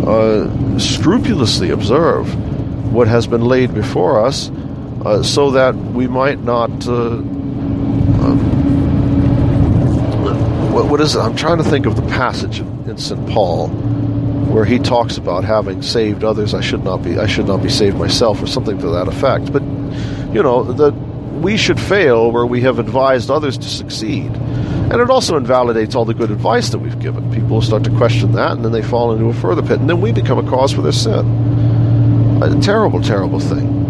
uh, 0.06 0.80
scrupulously 0.80 1.70
observe 1.70 2.34
what 2.92 3.08
has 3.08 3.26
been 3.28 3.42
laid 3.42 3.74
before 3.74 4.26
us 4.26 4.50
uh, 5.06 5.24
so 5.24 5.52
that 5.52 5.76
we 5.76 6.08
might 6.08 6.40
not. 6.40 6.70
Uh, 6.88 7.16
um, 8.22 8.40
what, 10.74 10.86
what 10.88 11.02
is 11.02 11.16
it? 11.16 11.20
I'm 11.20 11.36
trying 11.36 11.58
to 11.58 11.64
think 11.64 11.86
of 11.86 11.96
the 11.96 12.04
passage 12.04 12.60
in, 12.60 12.90
in 12.90 12.98
St. 12.98 13.30
Paul 13.30 13.68
where 14.54 14.66
he 14.66 14.78
talks 14.78 15.18
about 15.18 15.44
having 15.44 15.82
saved 15.82 16.24
others, 16.24 16.54
I 16.54 16.62
should 16.62 16.84
not 16.84 17.02
be 17.02 17.18
I 17.18 17.26
should 17.26 17.48
not 17.48 17.64
be 17.64 17.70
saved 17.70 17.98
myself, 17.98 18.42
or 18.42 18.46
something 18.48 18.78
to 18.78 18.90
that 18.90 19.08
effect. 19.08 19.52
But 19.52 19.64
you 20.34 20.44
know 20.44 20.64
that 20.74 20.92
we 21.42 21.58
should 21.58 21.80
fail 21.80 22.32
where 22.32 22.46
we 22.46 22.62
have 22.62 22.78
advised 22.78 23.32
others 23.32 23.58
to 23.58 23.68
succeed, 23.68 24.32
and 24.32 25.02
it 25.02 25.10
also 25.10 25.38
invalidates 25.38 25.96
all 25.96 26.06
the 26.06 26.14
good 26.14 26.30
advice 26.30 26.70
that 26.70 26.78
we've 26.78 27.00
given. 27.00 27.32
People 27.34 27.62
start 27.62 27.84
to 27.86 27.90
question 27.98 28.34
that, 28.34 28.52
and 28.52 28.64
then 28.64 28.72
they 28.72 28.84
fall 28.84 29.12
into 29.12 29.26
a 29.26 29.34
further 29.34 29.64
pit, 29.64 29.80
and 29.80 29.90
then 29.90 30.02
we 30.02 30.12
become 30.12 30.38
a 30.38 30.48
cause 30.50 30.72
for 30.72 30.84
their 30.84 30.92
sin. 30.92 31.26
A 32.44 32.62
terrible, 32.62 33.02
terrible 33.02 33.40
thing, 33.40 33.83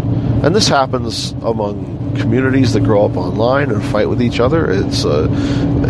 and 0.43 0.53
this 0.53 0.67
happens 0.67 1.31
among 1.41 2.15
communities 2.17 2.73
that 2.73 2.83
grow 2.83 3.05
up 3.05 3.15
online 3.15 3.71
and 3.71 3.83
fight 3.85 4.09
with 4.09 4.21
each 4.21 4.41
other. 4.41 4.69
It's 4.69 5.05
uh, 5.05 5.27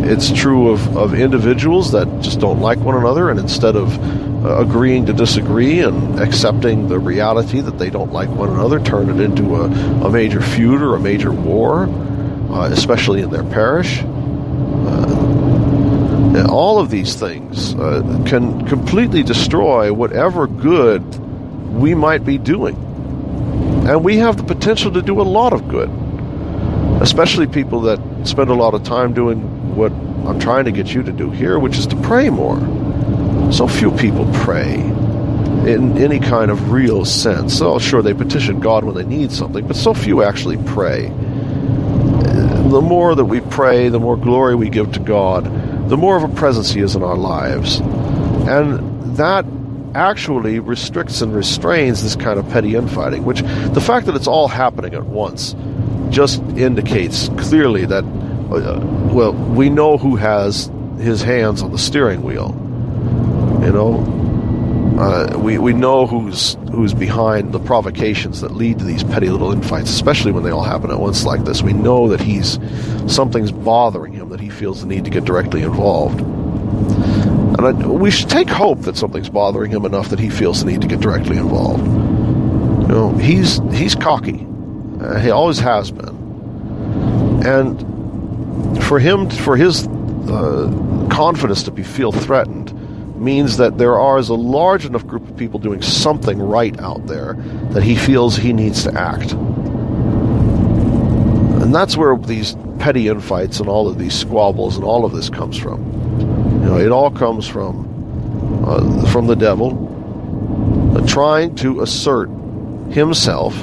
it's 0.05 0.31
true 0.31 0.69
of, 0.69 0.95
of 0.95 1.15
individuals 1.15 1.91
that 1.93 2.07
just 2.21 2.39
don't 2.39 2.59
like 2.61 2.77
one 2.79 2.95
another, 2.95 3.29
and 3.31 3.39
instead 3.39 3.75
of 3.75 3.97
uh, 4.45 4.59
agreeing 4.59 5.07
to 5.07 5.13
disagree 5.13 5.79
and 5.79 6.19
accepting 6.19 6.87
the 6.87 6.99
reality 6.99 7.61
that 7.61 7.79
they 7.79 7.89
don't 7.89 8.13
like 8.13 8.29
one 8.29 8.49
another, 8.49 8.79
turn 8.79 9.09
it 9.09 9.19
into 9.19 9.55
a, 9.55 9.65
a 10.05 10.11
major 10.11 10.41
feud 10.41 10.81
or 10.81 10.95
a 10.95 10.99
major 10.99 11.31
war, 11.31 11.89
uh, 12.51 12.69
especially 12.69 13.21
in 13.21 13.31
their 13.31 13.43
parish. 13.43 14.03
Uh, 14.03 15.23
all 16.49 16.77
of 16.79 16.91
these 16.91 17.15
things 17.15 17.73
uh, 17.75 18.01
can 18.27 18.67
completely 18.67 19.23
destroy 19.23 19.91
whatever 19.91 20.45
good 20.45 21.03
we 21.73 21.95
might 21.95 22.23
be 22.23 22.37
doing. 22.37 22.92
And 23.85 24.03
we 24.03 24.17
have 24.17 24.37
the 24.37 24.43
potential 24.43 24.91
to 24.93 25.01
do 25.01 25.19
a 25.19 25.23
lot 25.23 25.53
of 25.53 25.67
good, 25.67 25.89
especially 27.01 27.47
people 27.47 27.81
that 27.81 27.99
spend 28.25 28.49
a 28.49 28.53
lot 28.53 28.73
of 28.73 28.83
time 28.83 29.13
doing 29.13 29.75
what 29.75 29.91
I'm 29.91 30.39
trying 30.39 30.65
to 30.65 30.71
get 30.71 30.93
you 30.93 31.03
to 31.03 31.11
do 31.11 31.29
here, 31.31 31.59
which 31.59 31.77
is 31.77 31.85
to 31.87 31.95
pray 31.97 32.29
more 32.29 32.59
so 33.51 33.67
few 33.67 33.91
people 33.91 34.27
pray 34.33 34.75
in 34.75 35.97
any 35.97 36.19
kind 36.19 36.49
of 36.49 36.71
real 36.71 37.05
sense. 37.05 37.61
Oh, 37.61 37.77
sure, 37.77 38.01
they 38.01 38.13
petition 38.13 38.59
God 38.59 38.83
when 38.83 38.95
they 38.95 39.05
need 39.05 39.31
something, 39.31 39.67
but 39.67 39.75
so 39.75 39.93
few 39.93 40.23
actually 40.23 40.57
pray. 40.57 41.07
The 41.07 42.81
more 42.81 43.15
that 43.15 43.25
we 43.25 43.41
pray, 43.41 43.89
the 43.89 43.99
more 43.99 44.17
glory 44.17 44.55
we 44.55 44.69
give 44.69 44.93
to 44.93 44.99
God, 44.99 45.45
the 45.89 45.97
more 45.97 46.17
of 46.17 46.23
a 46.23 46.33
presence 46.33 46.71
He 46.71 46.81
is 46.81 46.95
in 46.95 47.03
our 47.03 47.17
lives. 47.17 47.79
And 47.79 49.17
that 49.17 49.45
actually 49.95 50.59
restricts 50.59 51.21
and 51.21 51.33
restrains 51.35 52.03
this 52.03 52.15
kind 52.15 52.39
of 52.39 52.49
petty 52.49 52.75
infighting, 52.75 53.23
which 53.25 53.41
the 53.41 53.81
fact 53.81 54.05
that 54.07 54.15
it's 54.15 54.27
all 54.27 54.47
happening 54.47 54.93
at 54.93 55.05
once 55.05 55.55
just 56.09 56.41
indicates 56.57 57.29
clearly 57.37 57.85
that, 57.85 58.03
uh, 58.03 58.79
well, 59.13 59.33
we 59.33 59.69
know 59.69 59.97
who 59.97 60.15
has 60.15 60.71
his 60.99 61.21
hands 61.21 61.61
on 61.61 61.71
the 61.71 61.77
steering 61.77 62.23
wheel. 62.23 62.49
You 63.63 63.71
know, 63.71 64.99
uh, 64.99 65.37
we, 65.37 65.57
we 65.57 65.73
know 65.73 66.05
who's 66.05 66.55
who's 66.71 66.93
behind 66.93 67.51
the 67.51 67.59
provocations 67.59 68.41
that 68.41 68.51
lead 68.55 68.79
to 68.79 68.85
these 68.85 69.03
petty 69.03 69.29
little 69.29 69.51
infights, 69.51 69.89
especially 69.91 70.31
when 70.31 70.43
they 70.43 70.51
all 70.51 70.63
happen 70.63 70.89
at 70.91 70.99
once 70.99 71.23
like 71.23 71.43
this. 71.45 71.61
We 71.61 71.73
know 71.73 72.09
that 72.09 72.19
he's 72.19 72.59
something's 73.07 73.51
bothering 73.51 74.13
him, 74.13 74.29
that 74.29 74.39
he 74.39 74.49
feels 74.49 74.81
the 74.81 74.87
need 74.87 75.05
to 75.05 75.11
get 75.11 75.23
directly 75.23 75.61
involved. 75.61 76.19
And 77.63 77.83
I, 77.83 77.87
we 77.87 78.11
should 78.11 78.29
take 78.29 78.49
hope 78.49 78.81
that 78.81 78.97
something's 78.97 79.29
bothering 79.29 79.71
him 79.71 79.85
enough 79.85 80.09
that 80.09 80.19
he 80.19 80.29
feels 80.29 80.63
the 80.63 80.71
need 80.71 80.81
to 80.81 80.87
get 80.87 80.99
directly 80.99 81.37
involved. 81.37 81.85
You 81.85 82.87
know, 82.89 83.13
he's 83.13 83.59
he's 83.71 83.95
cocky. 83.95 84.45
Uh, 84.99 85.19
he 85.19 85.29
always 85.31 85.59
has 85.59 85.91
been. 85.91 87.41
And 87.45 88.83
for 88.83 88.99
him, 88.99 89.29
for 89.29 89.55
his 89.55 89.87
uh, 89.87 91.07
confidence 91.09 91.63
to 91.63 91.71
be 91.71 91.83
feel 91.83 92.11
threatened, 92.11 92.73
means 93.19 93.57
that 93.57 93.77
there 93.77 93.99
are 93.99 94.19
is 94.19 94.29
a 94.29 94.33
large 94.33 94.85
enough 94.85 95.07
group 95.07 95.27
of 95.29 95.37
people 95.37 95.59
doing 95.59 95.81
something 95.81 96.39
right 96.41 96.77
out 96.79 97.07
there 97.07 97.33
that 97.71 97.83
he 97.83 97.95
feels 97.95 98.35
he 98.35 98.51
needs 98.53 98.83
to 98.83 98.93
act. 98.93 99.31
And 101.61 101.73
that's 101.73 101.95
where 101.95 102.17
these 102.17 102.55
petty 102.79 103.07
infights 103.07 103.61
and 103.61 103.69
all 103.69 103.87
of 103.87 103.97
these 103.97 104.13
squabbles 104.13 104.75
and 104.75 104.83
all 104.83 105.05
of 105.05 105.13
this 105.13 105.29
comes 105.29 105.57
from. 105.57 106.02
You 106.63 106.69
know, 106.69 106.77
it 106.77 106.91
all 106.91 107.11
comes 107.11 107.47
from 107.47 108.63
uh, 108.65 109.11
from 109.11 109.27
the 109.27 109.35
devil 109.35 110.95
uh, 110.95 111.05
trying 111.05 111.53
to 111.55 111.81
assert 111.81 112.29
himself 112.89 113.53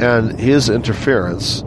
and 0.00 0.38
his 0.38 0.68
interference 0.68 1.60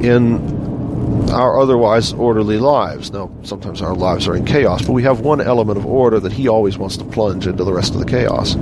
in 0.00 1.28
our 1.30 1.60
otherwise 1.60 2.14
orderly 2.14 2.58
lives. 2.58 3.12
Now, 3.12 3.30
sometimes 3.42 3.82
our 3.82 3.94
lives 3.94 4.26
are 4.26 4.34
in 4.34 4.46
chaos, 4.46 4.86
but 4.86 4.92
we 4.92 5.02
have 5.02 5.20
one 5.20 5.42
element 5.42 5.78
of 5.78 5.84
order 5.84 6.18
that 6.18 6.32
he 6.32 6.48
always 6.48 6.78
wants 6.78 6.96
to 6.96 7.04
plunge 7.04 7.46
into 7.46 7.62
the 7.62 7.72
rest 7.72 7.92
of 7.92 8.00
the 8.00 8.06
chaos. 8.06 8.54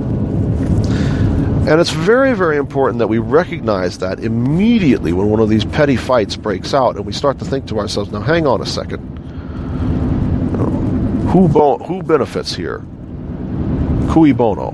And 1.67 1.79
it's 1.81 1.91
very, 1.91 2.33
very 2.33 2.57
important 2.57 2.99
that 2.99 3.07
we 3.07 3.19
recognize 3.19 3.99
that 3.99 4.19
immediately 4.19 5.13
when 5.13 5.29
one 5.29 5.39
of 5.39 5.47
these 5.47 5.63
petty 5.63 5.95
fights 5.95 6.35
breaks 6.35 6.73
out 6.73 6.97
and 6.97 7.05
we 7.05 7.13
start 7.13 7.39
to 7.39 7.45
think 7.45 7.67
to 7.67 7.79
ourselves, 7.79 8.11
now 8.11 8.19
hang 8.19 8.45
on 8.45 8.61
a 8.61 8.65
second. 8.65 9.16
Who, 11.37 11.77
who 11.77 12.01
benefits 12.01 12.55
here? 12.55 12.83
Cui 14.09 14.31
bono? 14.31 14.69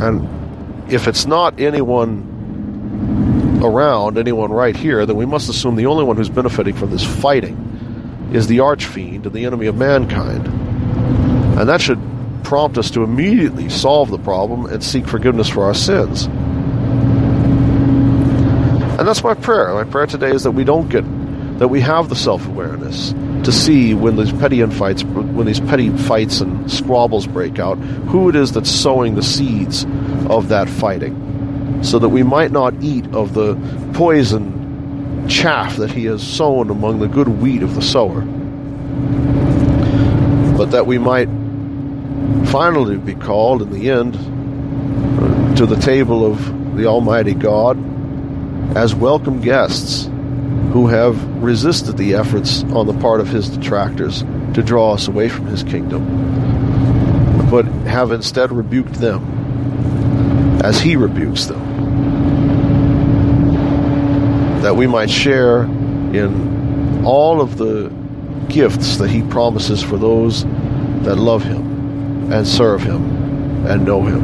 And 0.00 0.92
if 0.92 1.06
it's 1.06 1.26
not 1.26 1.60
anyone 1.60 3.60
around, 3.62 4.18
anyone 4.18 4.50
right 4.50 4.76
here, 4.76 5.06
then 5.06 5.14
we 5.14 5.26
must 5.26 5.48
assume 5.48 5.76
the 5.76 5.86
only 5.86 6.02
one 6.02 6.16
who's 6.16 6.28
benefiting 6.28 6.74
from 6.74 6.90
this 6.90 7.04
fighting 7.04 8.30
is 8.32 8.48
the 8.48 8.58
archfiend 8.58 9.26
and 9.26 9.32
the 9.32 9.44
enemy 9.44 9.68
of 9.68 9.76
mankind. 9.76 10.48
And 11.56 11.68
that 11.68 11.80
should 11.80 12.00
prompt 12.42 12.78
us 12.78 12.90
to 12.90 13.04
immediately 13.04 13.68
solve 13.68 14.10
the 14.10 14.18
problem 14.18 14.66
and 14.66 14.82
seek 14.82 15.06
forgiveness 15.06 15.48
for 15.48 15.62
our 15.62 15.74
sins. 15.74 16.24
And 18.98 19.06
that's 19.06 19.22
my 19.22 19.34
prayer. 19.34 19.72
My 19.72 19.84
prayer 19.84 20.06
today 20.06 20.32
is 20.32 20.42
that 20.42 20.50
we 20.50 20.64
don't 20.64 20.88
get 20.88 21.04
that 21.58 21.68
we 21.68 21.80
have 21.80 22.08
the 22.08 22.16
self-awareness 22.16 23.12
to 23.44 23.52
see 23.52 23.94
when 23.94 24.16
these 24.16 24.32
petty 24.32 24.58
infights 24.58 25.02
when 25.04 25.46
these 25.46 25.60
petty 25.60 25.90
fights 25.90 26.40
and 26.40 26.70
squabbles 26.70 27.26
break 27.26 27.58
out, 27.58 27.76
who 27.76 28.28
it 28.28 28.36
is 28.36 28.52
that's 28.52 28.70
sowing 28.70 29.14
the 29.14 29.22
seeds 29.22 29.84
of 30.28 30.48
that 30.48 30.68
fighting. 30.68 31.82
So 31.82 31.98
that 31.98 32.08
we 32.08 32.22
might 32.22 32.50
not 32.50 32.74
eat 32.82 33.06
of 33.08 33.34
the 33.34 33.56
poison 33.94 35.26
chaff 35.28 35.76
that 35.76 35.90
he 35.90 36.04
has 36.06 36.22
sown 36.22 36.70
among 36.70 37.00
the 37.00 37.08
good 37.08 37.28
wheat 37.28 37.62
of 37.62 37.74
the 37.74 37.82
sower, 37.82 38.22
but 40.56 40.70
that 40.70 40.86
we 40.86 40.98
might 40.98 41.28
finally 42.48 42.96
be 42.96 43.14
called 43.14 43.62
in 43.62 43.70
the 43.70 43.90
end 43.90 44.14
to 45.56 45.66
the 45.66 45.76
table 45.76 46.24
of 46.24 46.76
the 46.76 46.86
Almighty 46.86 47.34
God 47.34 47.76
as 48.76 48.94
welcome 48.94 49.40
guests 49.40 50.08
who 50.78 50.86
have 50.86 51.42
resisted 51.42 51.96
the 51.96 52.14
efforts 52.14 52.62
on 52.62 52.86
the 52.86 52.92
part 53.00 53.18
of 53.18 53.26
his 53.26 53.48
detractors 53.48 54.22
to 54.54 54.62
draw 54.62 54.92
us 54.92 55.08
away 55.08 55.28
from 55.28 55.44
his 55.46 55.64
kingdom, 55.64 56.04
but 57.50 57.64
have 57.84 58.12
instead 58.12 58.52
rebuked 58.52 58.94
them 58.94 60.60
as 60.62 60.78
he 60.78 60.94
rebukes 60.94 61.46
them 61.46 61.58
that 64.62 64.76
we 64.76 64.86
might 64.86 65.10
share 65.10 65.62
in 65.62 67.04
all 67.04 67.40
of 67.40 67.58
the 67.58 67.92
gifts 68.48 68.98
that 68.98 69.10
he 69.10 69.22
promises 69.22 69.82
for 69.82 69.96
those 69.96 70.44
that 71.02 71.16
love 71.16 71.42
him 71.42 72.32
and 72.32 72.46
serve 72.46 72.84
him 72.84 73.66
and 73.66 73.84
know 73.84 74.02
him. 74.04 74.22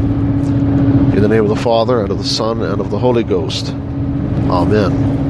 In 1.14 1.20
the 1.20 1.28
name 1.28 1.42
of 1.42 1.48
the 1.48 1.56
Father, 1.56 2.00
and 2.00 2.12
of 2.12 2.18
the 2.18 2.24
Son, 2.24 2.62
and 2.62 2.80
of 2.80 2.92
the 2.92 2.98
Holy 2.98 3.24
Ghost. 3.24 3.70
Amen. 4.50 5.23